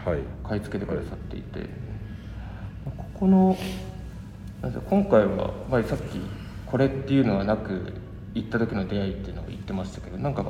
[0.05, 0.21] はい。
[0.47, 1.61] 買い付けてくださっていて、
[3.19, 3.57] この
[4.63, 6.21] なんて今回は、まあ、さっき
[6.67, 7.95] これっていうのはなく
[8.35, 10.45] 行った時の出会いっていうのを言ってましたけどなんか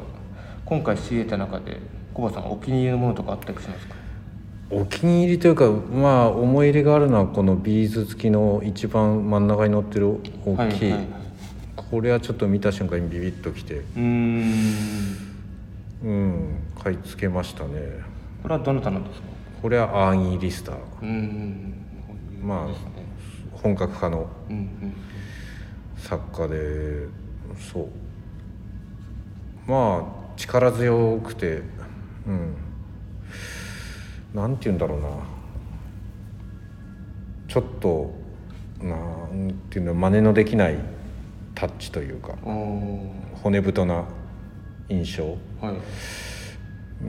[0.64, 1.78] 今回仕入れた中で
[2.12, 3.94] コバさんお気に入りのものとかあったりしますか？
[4.70, 11.06] お気に入りというかまあ思い入れがあるのはこのビーズ付きの一番真ん中に乗ってる大きい、はいはいはい。
[11.76, 14.54] これはちょっと見た瞬間にビビッときてうーん。
[16.04, 17.80] うん買い付けましたね。
[18.42, 19.26] これはどなたのですか？
[19.62, 20.74] これはアーニー・リスター。
[20.74, 21.77] うーん
[22.40, 22.74] まあ
[23.52, 24.94] 本格派のうんうん
[25.96, 27.08] 作家で
[27.72, 27.88] そう。
[29.70, 31.62] まあ力強くて
[32.26, 32.54] うん。
[34.34, 35.08] なんて言うんだろうな。
[37.48, 38.14] ちょっと
[38.80, 40.76] なんていうの真似のできない
[41.54, 42.36] タッチというか
[43.42, 44.04] 骨太な
[44.88, 45.36] 印象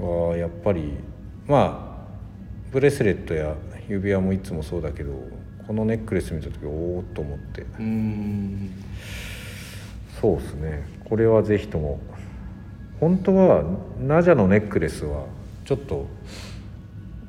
[0.01, 0.93] はやっぱり
[1.45, 3.53] まあブレスレットや
[3.89, 5.11] 指輪もいつもそうだけど
[5.67, 7.63] このネックレス見た時おおっと思って。
[7.63, 8.71] うーん。
[10.21, 10.87] そうですね。
[11.05, 11.99] これはぜひとも
[12.99, 13.63] 本当は
[13.99, 15.25] ナジャのネックレスは
[15.65, 16.07] ちょっと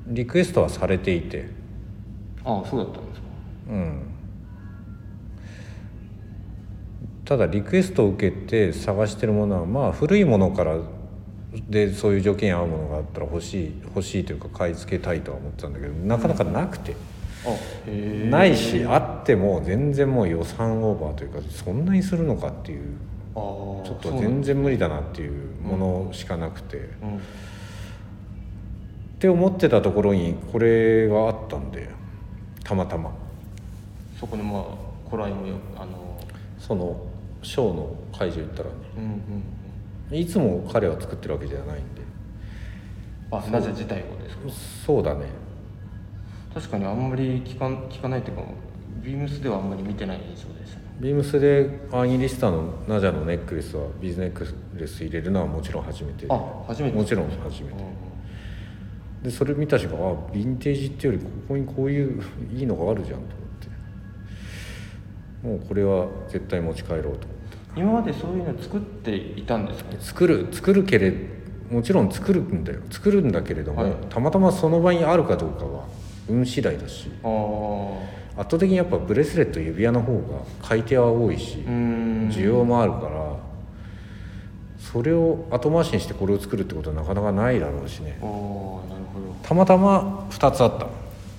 [0.06, 1.48] リクエストはされていて。
[2.44, 3.26] ああそうだったんですか。
[3.70, 4.02] うん。
[7.24, 10.78] ただリクエストを受けて探してるものはまあ古いものから
[11.68, 16.94] でそういう条件に合うものがあったら欲しい欲しいというか買い付けたいとは思ってたんだけどなかなかなくて、
[17.44, 22.96] あへえないしあっても全然もう予算オーバーというかそんなにするのかっていう
[23.34, 27.20] ちょっと全然無理だなっていうものしかなくて、っうん。
[29.18, 31.88] て思ってたところにこれがあったんで
[32.62, 33.12] たまたま。
[34.18, 34.64] そこのまあ
[35.10, 36.20] 古来もよあの
[36.58, 36.96] その
[37.42, 38.74] ショーの会場行ったらね。
[38.96, 39.59] うんうんうん
[40.12, 42.02] いつも彼は作ってるわけじゃないんで。
[43.30, 44.42] あなぜ自体をですか？
[44.86, 45.26] そうだね。
[46.52, 48.42] 確かにあんまり聞かん聞かないっていうか
[49.02, 50.86] ビームスではあんまり見てない印象でしたね。
[50.98, 56.26] ビームスでアーニー・リスターのナジャのネックレスはビーズネックレス入れるのはもちろん初めて。
[56.28, 57.76] あ初めてもちろん初めて。
[59.22, 63.26] でそれ見た瞬間あヴィンテージっていうよりここにこういういいのがあるじゃんと
[65.42, 65.60] 思って。
[65.60, 67.26] もうこれは絶対持ち帰ろうと思って
[67.76, 69.90] 今までそういうの作っていたんですか？
[70.00, 71.12] 作る作るけれ
[71.70, 72.80] もちろん作るんだよ。
[72.90, 73.92] 作るんだけれども、はい。
[74.08, 75.84] たまたまその場にあるかどうかは
[76.28, 77.10] 運次第だし。
[78.36, 80.20] 圧倒的にやっぱブレスレット指輪の方が
[80.62, 83.36] 買い手は多いし需要もあるから
[84.78, 88.18] それを後回しにしてこれを作るってことはなかなかないだろうしね。
[89.42, 90.78] たまたま2つあった。
[90.78, 90.90] ど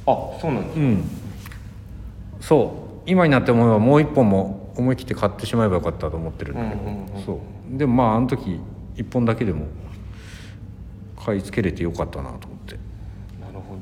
[0.06, 1.04] あそうなんですうん。
[2.40, 3.10] そう。
[3.10, 7.42] 今になって思えばもう一本も思い切って買ってしまえばよかったと思ってるんだけど、うんうんうんそ
[7.74, 7.78] う。
[7.78, 8.60] でもまああの時
[8.96, 9.66] 一本だけでも
[11.24, 12.76] 買い付けれてよかったなと思って。
[13.40, 13.82] なるほど。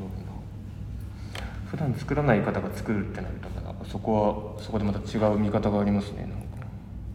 [1.67, 3.49] 普段作らない方が作るってなると
[3.89, 6.35] そこはそこでまた違う見方がありますねなんか。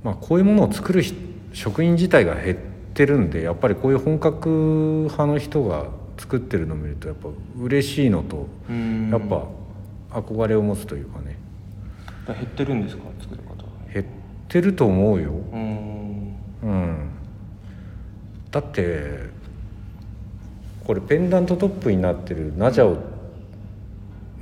[0.02, 1.16] まあこういうものを作る人
[1.52, 2.56] 職員自体が減っ
[2.94, 4.48] てるんでやっぱりこういう本格
[5.04, 5.86] 派の人が
[6.18, 7.28] 作ってるのを見るとやっぱ
[7.60, 8.48] 嬉しいのと
[9.10, 9.46] やっぱ
[10.20, 11.36] 憧れを持つというかね。
[12.26, 13.42] 減ってるんですか作る
[14.48, 15.32] てると思うよ。
[15.52, 16.36] うーん。
[16.62, 17.10] うん。
[18.50, 19.32] だって
[20.84, 22.98] これペンダントトップになってるナジャを、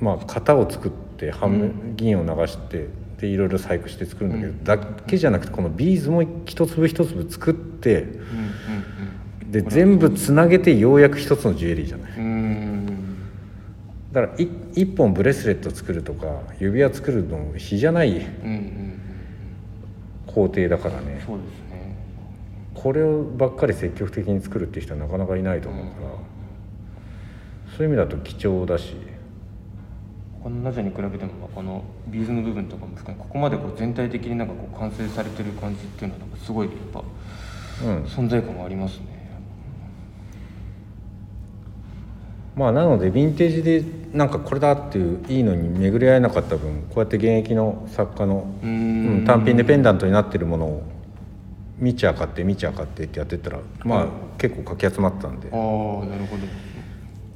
[0.00, 2.88] まあ型を作って半分銀を流して
[3.18, 4.64] でいろいろ細工して作るんだけど、うん。
[4.64, 8.06] だけじゃなくてこのビーズも一粒一粒作って
[9.50, 12.12] で全部つなげてようやく一つのジュエリーじゃない。
[14.12, 16.26] だからい一本ブレスレット作るとか
[16.60, 18.10] 指輪作るの比じゃない。
[18.10, 18.81] うんうん
[20.34, 21.22] 工程だからうんね。
[21.26, 21.96] そうですね。
[22.74, 26.08] これをばっかり積極的に作るっていう人はなかなかいないと思うから、
[27.76, 28.96] そういう意味だと貴重だし。
[30.42, 37.04] このナジャに比べてもこのビーズの部分とかも含めここまでこう全体的になんかこう完成されてる感じっていうのはなんかすごいやっぱ
[37.84, 38.02] うん。
[38.02, 39.21] 存在感がありますね
[42.54, 49.22] まあなのでヴィンテージでなんかこれだっていういいのに巡り合えなかった分こうやって現役の作家のうん。
[49.22, 50.82] ん単品でペンダントになってるものを
[51.78, 54.06] 見ちゃ買って見ちゃ買ってってやってったらまあ
[54.38, 55.48] 結構かき集まったんで。
[55.50, 56.42] ああなるほど。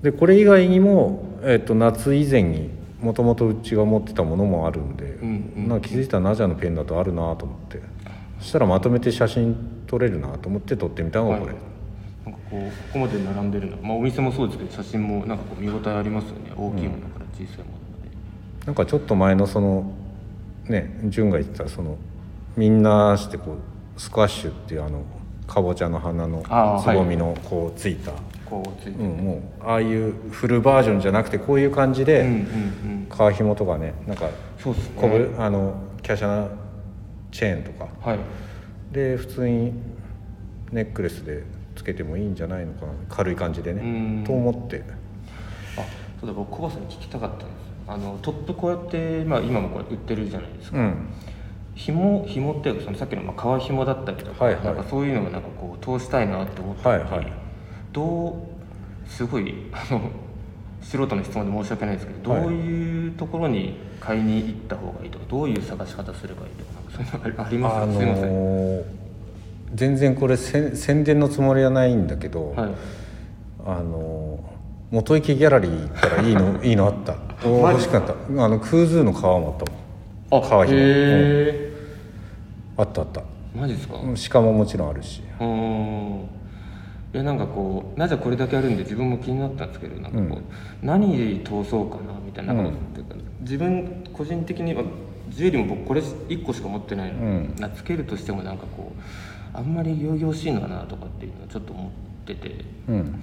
[0.03, 7.81] でこれ以外にも、えっと夏以前にもともとうちが持ってたものもあるんで、んうんなんか気づいたらナジャのペンダントあるなと思って。
[8.39, 9.57] そしたらまとめて写真
[9.87, 11.76] 撮れるなと思って撮ってみたのがこれ、はい
[12.27, 13.77] なんかこうここまで並んでるの。
[13.77, 16.53] まあお店もそうですけど写真もなんかこう見応えありますよね。
[16.57, 19.93] 大きいものから小さいものまで、なんかちょっと前のその
[20.65, 21.97] ね潤が言ってたその
[22.57, 23.57] みんなしてこ
[23.97, 25.05] うスクワッシュっていうあの
[25.47, 26.43] かぼちゃの花の
[26.83, 28.11] つぼみのこうついた、
[28.45, 33.07] こうついて、うん、もうああいうフルバージョンじゃなくてこういう感じで、うんうんうん。
[33.09, 34.95] 革紐とかねなんかそうですね。
[35.01, 36.49] こぶあの華奢な
[37.31, 37.87] チェーンとか。
[38.01, 38.19] はい。
[38.91, 39.73] で普通に
[40.73, 41.45] ネックレスでつ
[41.87, 44.21] けてもいいんじゃないのかな軽い感じでうん。
[44.23, 44.83] ねと思って。
[45.79, 45.83] あ
[46.21, 47.49] そうだ僕コバさんに聞きたかったんです
[47.89, 51.09] あのトップこうやって、まあ、今もこれ売ってるじゃないですか、うん。
[51.75, 54.65] 紐紐っていうかそのさっきのまあ革紐だったりとか,、はいはい。
[54.65, 57.33] なんかそういうのをなんかこう通したいなって思った時に、はいはい。
[57.93, 60.11] どうすごいあの
[60.83, 62.43] 素人の質問で申し訳ないですけど、はい。
[62.43, 69.06] どういうところに買いに行った方がいいとかどういう探し方すればいいとかなんかそういうのありますあのすいません、ー
[69.75, 72.71] 全然これせ宣伝のつもりはないんだけど、はい、
[73.67, 74.39] あの
[74.91, 77.17] 元池ギャラリー行ったらいいの いいのあった？
[77.45, 78.13] 欲しかった。
[78.45, 79.71] あのクーズーの革もあった
[80.39, 80.45] もん。
[80.45, 80.83] あ革紐、うん。
[80.85, 81.71] へ
[82.77, 83.21] あったあった。
[83.21, 83.97] えマジですか？
[83.97, 85.23] うん鹿ももちろんあるし。
[85.41, 85.47] うー。
[85.47, 86.21] ん
[87.15, 90.43] いやなんかこうなぜこれだけあるんで自分も気になったんですけどなんかこう、うん。
[90.83, 92.73] 何通そうかなみたいなうん。
[93.41, 94.83] 自分個人的には
[95.31, 97.21] ジュエリーも僕これ1個しか持ってないの。
[97.21, 97.55] で、うん。
[97.59, 99.01] なつけるとしてもなんかこう
[99.57, 101.91] あんまり仰々しいのかなとかっていうのはちょっと思っ
[102.27, 102.65] てて。
[102.89, 103.23] うん。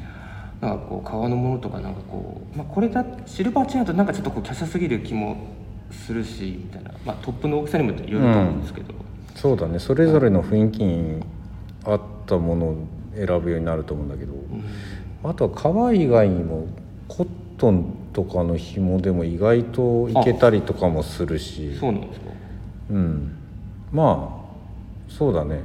[0.61, 5.35] なんかこう革のものとかなんかこう、まあ、これだシルバーチェーンだとなんかちょっとこう華奢すぎる気も
[5.91, 8.93] するしみたいな、まあ、トップの大きさにもよると思うんですけど、
[9.35, 9.77] そうだね。
[9.77, 11.21] それぞれの雰囲気に
[11.83, 12.77] 合ったものを
[13.13, 15.29] 選ぶようになると思うんだけど、うん。
[15.29, 16.67] あとは革以外にも
[17.09, 17.27] コッ
[17.57, 21.75] トンとかの紐でも意外といけたりとかもするし。
[21.77, 22.25] そうなんですか。
[22.91, 23.35] うん。
[23.91, 25.59] まあそうだね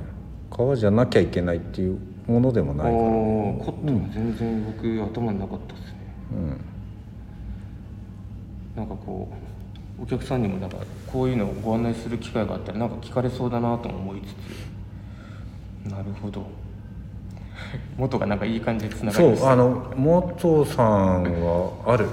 [0.50, 5.98] 革じゃなきゃいけないっていうものでもないから、あーコットンは全然僕頭になかったですね。
[6.32, 6.60] うん、
[8.76, 9.28] なんかこ
[9.98, 10.76] うお客さんにもなんか
[11.06, 15.90] こういうのをご案内する機会があったらなんか聞かれそうだなとも思いつつ。
[15.90, 16.46] なるほど。
[17.96, 19.48] 元がなんかいい感じでつながりそう。
[19.48, 22.06] あの元さんはある。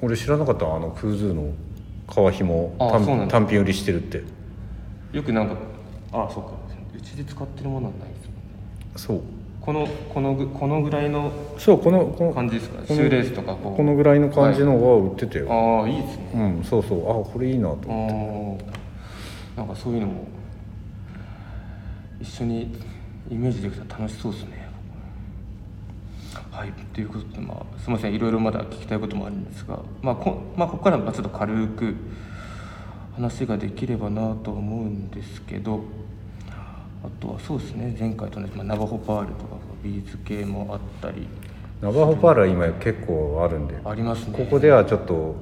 [0.00, 1.52] 俺知らなかったあのクーズーの
[2.06, 4.22] 革紐単単品売りしてるって。
[5.12, 5.54] よくなんか
[6.12, 6.67] あそうか
[6.98, 8.40] うちで使ってるものはないですもんね。
[8.96, 9.22] そう。
[9.60, 13.76] このこのぐこのぐらいのそうこのこの感じですかシューレースとかこう。
[13.76, 16.30] このぐらいの感じのが売ってたよ、ああいいですね。
[16.34, 17.00] うんそうそう。
[17.02, 18.58] あこれいいなとあー。
[19.56, 20.26] なんかそういうのも
[22.20, 22.74] 一緒に
[23.30, 24.68] イメージできたら楽しそうですね。
[26.50, 26.72] はい。
[26.92, 28.14] ということでまあすみません。
[28.14, 29.78] いろいろまだ聞きたいこともあるんですが。
[30.02, 31.94] まあこ,、まあ、ここからはちょっと軽く
[33.14, 35.82] 話ができればなと思うんですけど
[37.02, 41.28] あとはそうですね前回と同じ、まあ、ナバホパールとかビーズ系もあったり。
[41.80, 43.76] ナバホパールは今結構あるんで。
[43.84, 44.36] ありますね。
[44.36, 45.36] ここではちょっと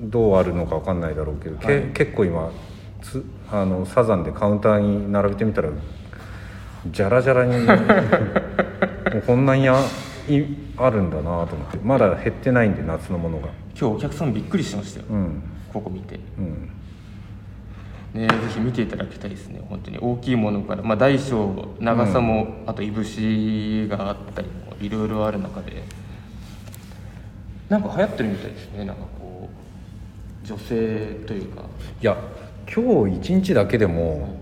[0.00, 1.82] どうあるのか分かんないだろうけど、けはい。
[1.92, 2.50] 結構今
[3.00, 5.70] つあのサザンでカウンターに並べてみたら
[6.90, 7.66] じゃらじゃらに。
[9.26, 9.74] こんなんや
[10.28, 10.42] い
[10.76, 11.78] あるんだなと思って。
[11.82, 13.48] まだ減ってないんで夏のものが。
[13.78, 15.42] 今日お客さんびっくりしてましたよ、うん。
[15.72, 16.18] ここ見て。
[16.38, 16.70] うん
[18.14, 19.60] ね、ぜひ見ていただきたいですね。
[19.68, 25.82] 本当に大きいものから、まあ、大小長さも、あといぶしがあったりもいろいろある中で。
[27.68, 28.84] なんか流行ってるみたいですね。
[28.84, 29.50] なんかこ
[30.42, 31.64] う女性というか。
[32.00, 32.16] いや
[32.74, 34.38] 今日一日だけでも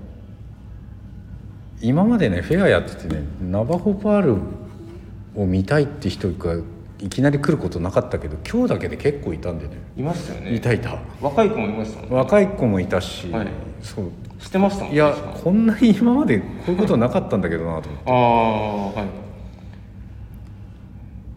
[1.80, 4.36] 今までねフェアやっててねナバホパール
[5.34, 6.56] を見たいって人が
[6.98, 9.76] いきなり来ることなかったけど今日だけで結構いたんでね。
[9.96, 10.54] いましたよね。
[10.54, 10.98] いたいた。
[11.20, 12.16] 若い子もいましたもんね。
[12.16, 13.48] 若い子もいたし、はい。
[13.82, 14.10] そう。
[14.38, 18.04] してましたもんいやこんなに今までこういうことなかったんだけどなと思って。
[18.10, 19.08] ああはい。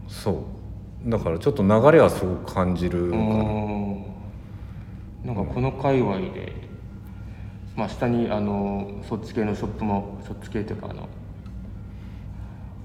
[0.07, 1.09] そう。
[1.09, 3.15] だからちょっと流れはすごく感じるうー。
[3.15, 4.05] ん
[5.25, 6.53] なんかこの界隈で、
[7.75, 11.09] まあ、下にあのそっち系のショップもそっち系というかあの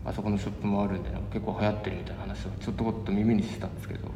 [0.04, 4.08] あそこのショップもあるんでなんか結構流行ってるみたいな話をちょっとこっと耳にしてたんですけど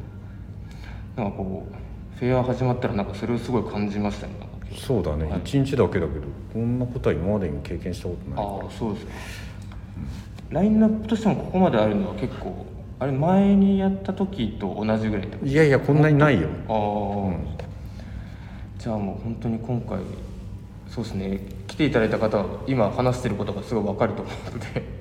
[1.15, 4.33] なんかこうフェア始まったらなんかそれをすごい感じましたね
[4.77, 5.39] そうだね、はい。
[5.39, 9.11] 一日だけだけどこんなことは今までに経験したことないああそうですか、
[10.51, 12.65] ラインナップとしてもここまであるのは結構
[12.99, 16.49] あれ前にやった時と同じぐらいってこといやいやこんなにないよ。
[16.67, 17.57] ああ、うん。
[18.77, 19.99] じゃあもう本当に今回
[20.87, 21.39] そうですね。
[21.67, 24.98] 来ていただいた方は今話してることがすごい分かると思うので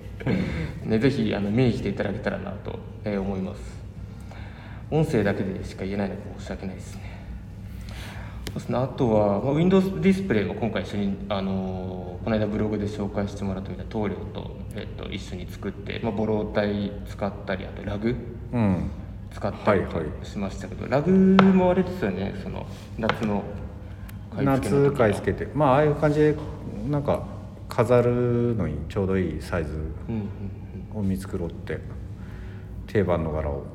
[0.85, 3.61] ね、ぜひあの見に来ていただけたらなと、えー思います。
[4.91, 7.03] 音声だけでしか言えないので申し訳ないですね。
[8.47, 8.79] そうですね。
[8.79, 18.15] あとは、まあ、Windows ディスプレイも今回一緒に、あのーこの間ブログで紹介してもらったみたいな棟梁と,、えっと一緒に作って、まあ、ボロー体使ったりあとラグ
[18.53, 18.91] うん。
[19.33, 19.83] 使ったり
[20.25, 22.35] しましたけど、ラグもあれですよね。
[22.43, 22.67] その
[22.99, 23.45] 夏の
[24.35, 25.49] 買い付けの夏時買い付けて。
[25.55, 26.35] まあああいう感じで
[26.89, 27.27] なんか
[27.79, 29.71] 飾るのにちょうどいいサイズ
[30.93, 31.79] を見繕って
[32.89, 33.67] 定番の柄を、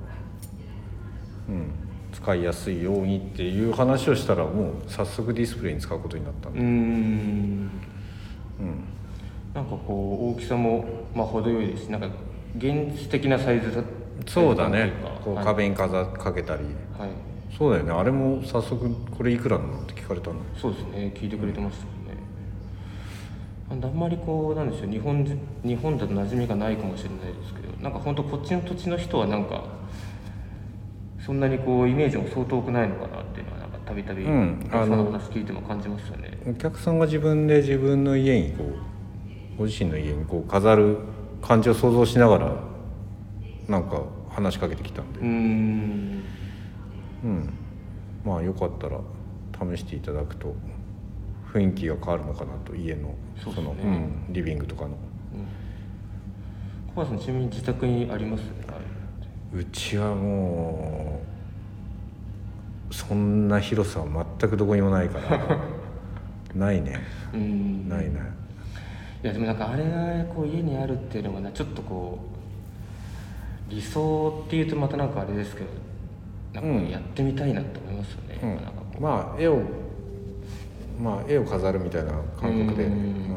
[1.48, 1.72] うん、
[2.12, 6.70] 使いやすいようにっていう話をしたらもう早速ディスプレイに使うことになったんで、うーん
[8.60, 8.84] うん
[9.54, 10.84] なんかこう大きさも
[11.16, 11.86] まあ程よいです。
[11.86, 12.10] しなんか
[12.60, 13.84] 原始的なサイズだ
[14.28, 14.92] そうだね。
[15.24, 15.46] こうはい。
[15.46, 16.64] 壁に飾かけたり。
[17.00, 17.10] はい。
[17.58, 17.92] そうだよね。
[17.92, 20.42] あれも早速これいくらなのって聞かれたの。
[20.60, 21.14] そうですね。
[21.16, 21.86] 聞いてくれてました。
[21.86, 22.03] もんね、
[23.82, 29.64] あんまりこうなんでしょう日本人日本だと馴染みがないかもしれないですけどなんか本当こっちの土地の人はなんか
[31.20, 36.38] そんなにこうイメージも相当多くないのかなっていうのはなんかたびたびうんそあのの話聞いても感じましたね。
[36.48, 40.98] お客さんが自分で自分の家にこうご自身の家にこう飾る
[41.42, 42.56] 感じを想像しながら
[43.68, 45.20] なんか話しかけてきたんで。
[45.20, 46.24] うん。
[48.26, 49.00] まあよかったら
[49.76, 50.56] 試していただくと
[51.54, 53.62] 雰囲気が変わるのかなと家のそね。
[53.62, 54.90] の、うん、リビングとかの。
[56.96, 58.44] 小林さんちなみに自宅にあります？
[58.68, 58.72] あ
[59.56, 61.22] れうちはも
[62.90, 65.60] うそんな広さは全くどこにもないから
[66.56, 67.00] ないね。
[67.34, 67.40] ない
[67.88, 68.10] ない
[69.24, 72.20] いやでもなんかあれがこう家にあるっていうのがなちょっとこ
[73.70, 75.68] う理想っていうとまたなんかあれですけど
[76.62, 78.40] なんかやってみたいなと思いますよね、
[78.98, 79.02] うん。
[79.04, 79.62] まあ絵を
[81.04, 82.96] まあ絵を飾るみたいな感覚で、ううん。
[82.96, 83.36] ん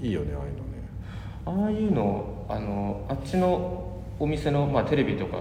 [0.00, 1.64] いいよねああいうのね。
[1.64, 5.38] ああいうのあのあっちのお店の、まあ、テレビとか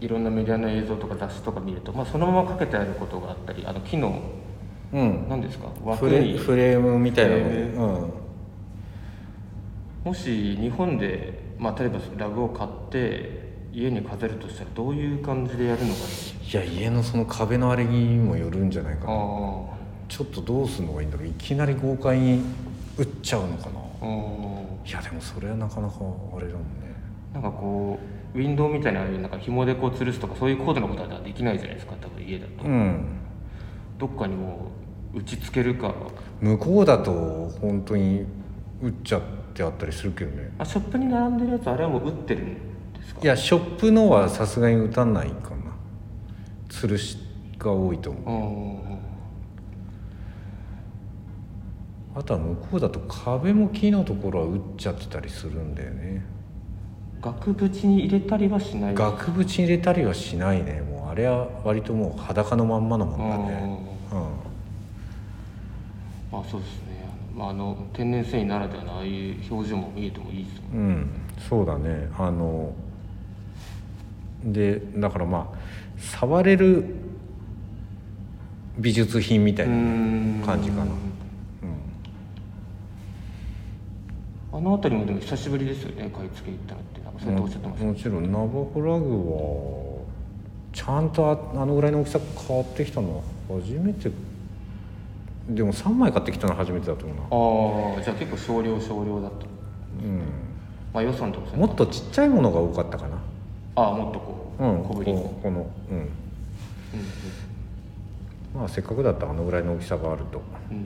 [0.00, 4.20] いろんなメディアの映像とか雑誌とか見ると、まあ、そのままかけてあることがあったりあの木の
[4.92, 5.26] うん。
[5.28, 5.68] 何ですか？
[5.84, 6.38] 枠フレに。
[6.38, 7.38] フレームみたいなの。
[7.38, 8.10] で、えーうん。
[10.04, 16.00] もし日本で、まあ、例えばラグを買って家に飾るとしたらどういう感じでやるのか
[16.50, 19.06] いや家のその壁のあれにもよるんじゃないかな。
[19.08, 19.16] なあ。
[19.16, 19.77] ー
[20.08, 21.26] ちょっとどうするのがいいんだろう。
[21.28, 22.42] いきなり豪快に
[22.96, 23.78] 打っちゃうのかな。
[24.86, 25.94] いやでもそれはなかなか
[26.36, 26.94] あれだもんね。
[27.32, 27.98] なんかこ
[28.34, 33.04] うウィンドウみたいなああいうなんか紐でこう吊るすとかそういう高度なことはできないじゃないですか多分家だと、うん。
[33.98, 34.70] どっかにも
[35.14, 35.94] う打ちつけるか
[36.40, 38.24] 向こうだと本当に
[38.80, 39.22] 打っちゃっ
[39.54, 40.52] てあったりするけどね。
[40.58, 42.54] あショップに並んでるやつあれはもう打ってるん
[42.94, 43.20] ですか？
[43.22, 45.56] いやショップのはさすがに打たないかな。
[46.70, 47.18] 吊るし
[47.58, 48.87] が多いと思う
[52.18, 56.24] あとは向こうだと壁も木のところは打っちゃってたりするんだよね。
[57.22, 58.94] 額縁に入れたりはしない。
[58.94, 60.80] 額縁入れたりはしないね。
[60.80, 63.78] もうあれは割ともう裸のまんまのもんだね。
[66.32, 67.08] まあそうですね。
[67.36, 71.08] まああの天然繊維ならではのああいう表情も見えてもいいですもんうん、うん、
[71.48, 72.08] そうだね。
[72.18, 72.72] あの
[74.44, 75.58] でだからまあ
[75.98, 76.84] 触れる
[78.76, 80.88] 美術品みたいな感じかなうん
[84.58, 87.00] あの辺りもでも久しぶりですよね買い付け行ったのって。
[87.00, 87.86] なんかそうやっておっしゃってました。
[87.86, 90.04] もちろんナバホラグは
[90.72, 94.10] ちゃんとああのぐらいの大きさ買ってきたのは初めて。
[95.48, 97.96] でも3枚買ってきたのは初めてだと思うな。
[97.96, 99.46] ああじゃあ結構少量少量だった。
[99.46, 100.18] うん。
[100.92, 103.16] まあ予算とかもっとちっちゃいものが多かったかな。
[103.76, 105.98] ああもっとこう、うん小ぶりにここのうん。
[105.98, 106.08] うん
[108.54, 110.82] まあせっかくだったらあのぐらいの大きさがあるとうんうん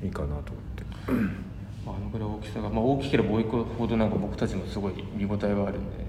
[0.00, 0.06] うん。
[0.06, 0.84] いいかなと思って。
[1.12, 1.43] まあ、
[1.86, 6.04] あのぐらい大きさが、まあ、大きければ多いほどなんか僕たちもすごい見応えがあるんで、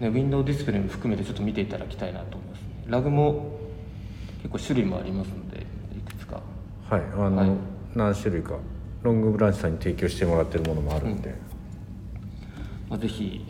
[0.00, 2.66] ね、ウィンドウディスプレイも含めてちょっと見ていただきたいなと思いますね。
[2.86, 3.58] ラグも
[4.42, 5.62] 結構種類もありますので
[5.96, 6.40] いくつか。
[6.88, 7.50] はいあの、はい。
[7.94, 8.58] 何種類か。
[9.02, 11.34] ロングブランチさんに提供してもらってるものもあるんで、
[12.88, 13.46] まあ、ぜひ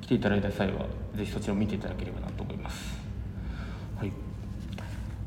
[0.00, 0.86] 来ていただいた際は
[1.16, 2.98] ぜひそちらを見ていただければなと思います。
[3.96, 4.12] はい、っ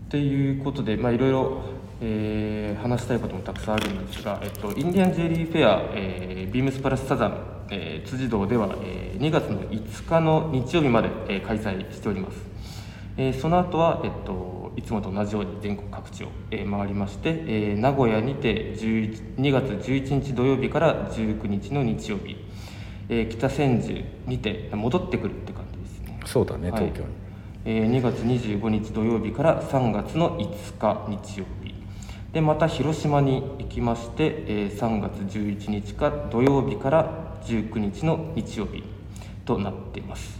[0.10, 1.62] ていうことで、まあ、いろいろ、
[2.06, 7.38] えー話したいこともたくさんあるんですが、えっと、インディアンジュエリーフェア、えービームスプラスサザン、
[7.72, 12.38] えー辻堂では、えー2月の5日の日曜日まで、えー開催しております。
[13.16, 22.36] えーその後は、えっと、いつもと同じように全国各地を、えー回りまして、えー名古屋にて11 2月11日土曜日から19日の日曜日、
[23.08, 26.20] ええー北千住にて戻ってくるって感じですね。
[26.26, 26.84] そうだねはい。
[26.89, 27.08] 東京に、
[27.64, 31.72] えー2月25日土曜日から3月の5日日曜日
[32.34, 38.84] でまた広島に行きまして、えー3月11日か土曜日から19日の日曜日
[39.46, 40.40] となっています。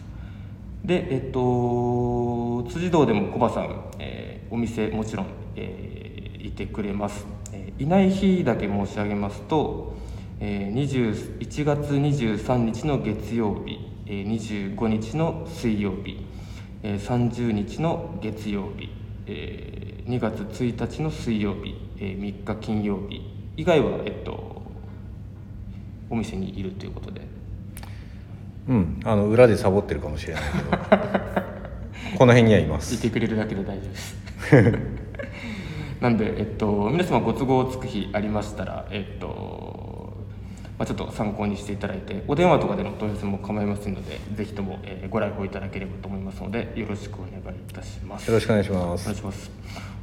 [0.84, 9.94] でえっと辻堂でもコバさん、えーお店もちろん、えーいてくれます、えーいない日だけ申し上げますと、
[10.40, 13.78] えー1月23日の月曜日、
[14.08, 16.26] えー25日の水曜日、
[16.82, 18.90] えー30日の月曜日、
[19.28, 23.22] えー2月1日の水曜日、えー3日金曜日
[23.58, 24.62] 以外は、えっと、
[26.10, 27.22] お店にいるということで。
[28.68, 31.44] うんあの裏でサボってるかもしれないけど。
[32.18, 34.16] この辺にはいまいすてくれるだけで大丈夫です。
[36.00, 40.14] なんで、えっと、皆様ご都合つく日ありましたら、えっと
[40.78, 48.28] まあ、ちょっと参考にしていただいてお電話とかでの問い合わせも構いませんのでぜひとも、えーご来訪いただければと思いますのでよろしくお願いいたします。
[48.28, 49.52] よろしくお願いしまお願いすします。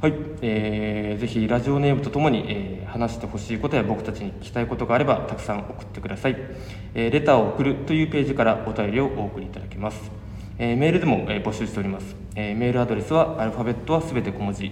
[0.01, 6.37] はい、えーぜひラジオネームとともに、えー話してほしいことや僕たちに聞きたいことがあればたくさん送ってください。
[6.95, 10.09] えーレターを送るというページからお便りをお送りいただけます。
[10.57, 12.15] えーメールでも、えー募集しております。
[12.35, 14.71] えーメールアドレスはアルファベットはすべて小文字。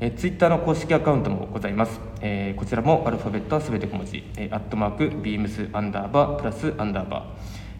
[0.04, 1.98] えー、ツイッターの公式アカウントもございます。
[2.20, 7.24] えーこちらもアルファベットはすべて小文字、えーアットマーク、ビームスアンダーバー、プラスアンダーバー、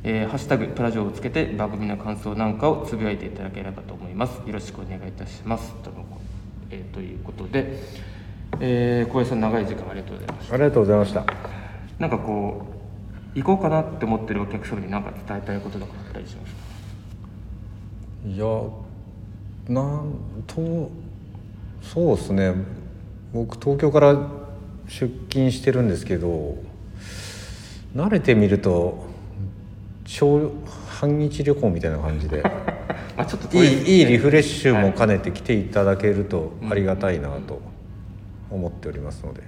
[0.05, 4.41] えーハッシュタグ、プラジオをつけて番組の感想なんかをつぶやいていただければと思います。
[4.47, 5.75] よろしくお願いいたします。
[5.83, 6.18] とのこ
[6.70, 7.83] えーということで、
[8.59, 10.55] えー小林さん長い時間ありがとうございました。
[10.55, 11.27] ありがとうございました
[11.99, 12.66] なんかこ
[13.35, 16.59] う、行こうかなって思ってるお客様に何か伝えたいこととかあったりしますか？
[18.27, 18.47] いや
[19.68, 20.14] なん
[20.47, 20.91] と
[21.93, 22.55] そうですね。
[23.32, 24.14] 僕東京から
[24.89, 26.57] 出勤してるんですけど
[27.97, 29.05] 慣れてみると
[30.05, 30.53] 超
[30.89, 32.43] 半日旅行みたいな感じで。
[32.43, 32.51] ま
[33.22, 37.61] あちょっと遠いいいいリフレッシュも兼ねて来ていただけるとありがたいなと
[38.51, 39.43] 思っておりますので、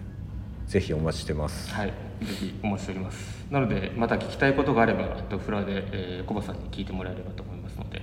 [0.67, 1.73] ぜひお待ちしてます。
[1.73, 1.93] はい、ぜ
[2.27, 3.47] ひお待ちしております。
[3.51, 8.03] なので、また聞きたいことがあれば、とフラで、えー、コバさんに聞いてもらえればと思いますので、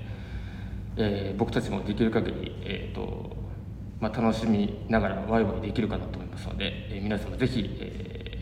[0.97, 3.42] えー僕たちもできる限り、えーと
[4.03, 8.37] まあ、楽しみながらワイワイできるかなと思いますので、えー皆様ぜひ、え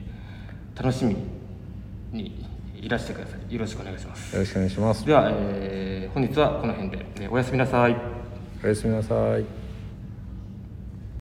[0.75, 1.15] ー楽しみ
[2.11, 2.43] に
[2.75, 3.53] いらしてください。
[3.53, 4.33] よろしくお願いします。
[4.33, 7.95] よろしくお願いしますでは、えー本日はこの辺で、えーおやすみなさい。
[8.63, 9.60] おやすみなさい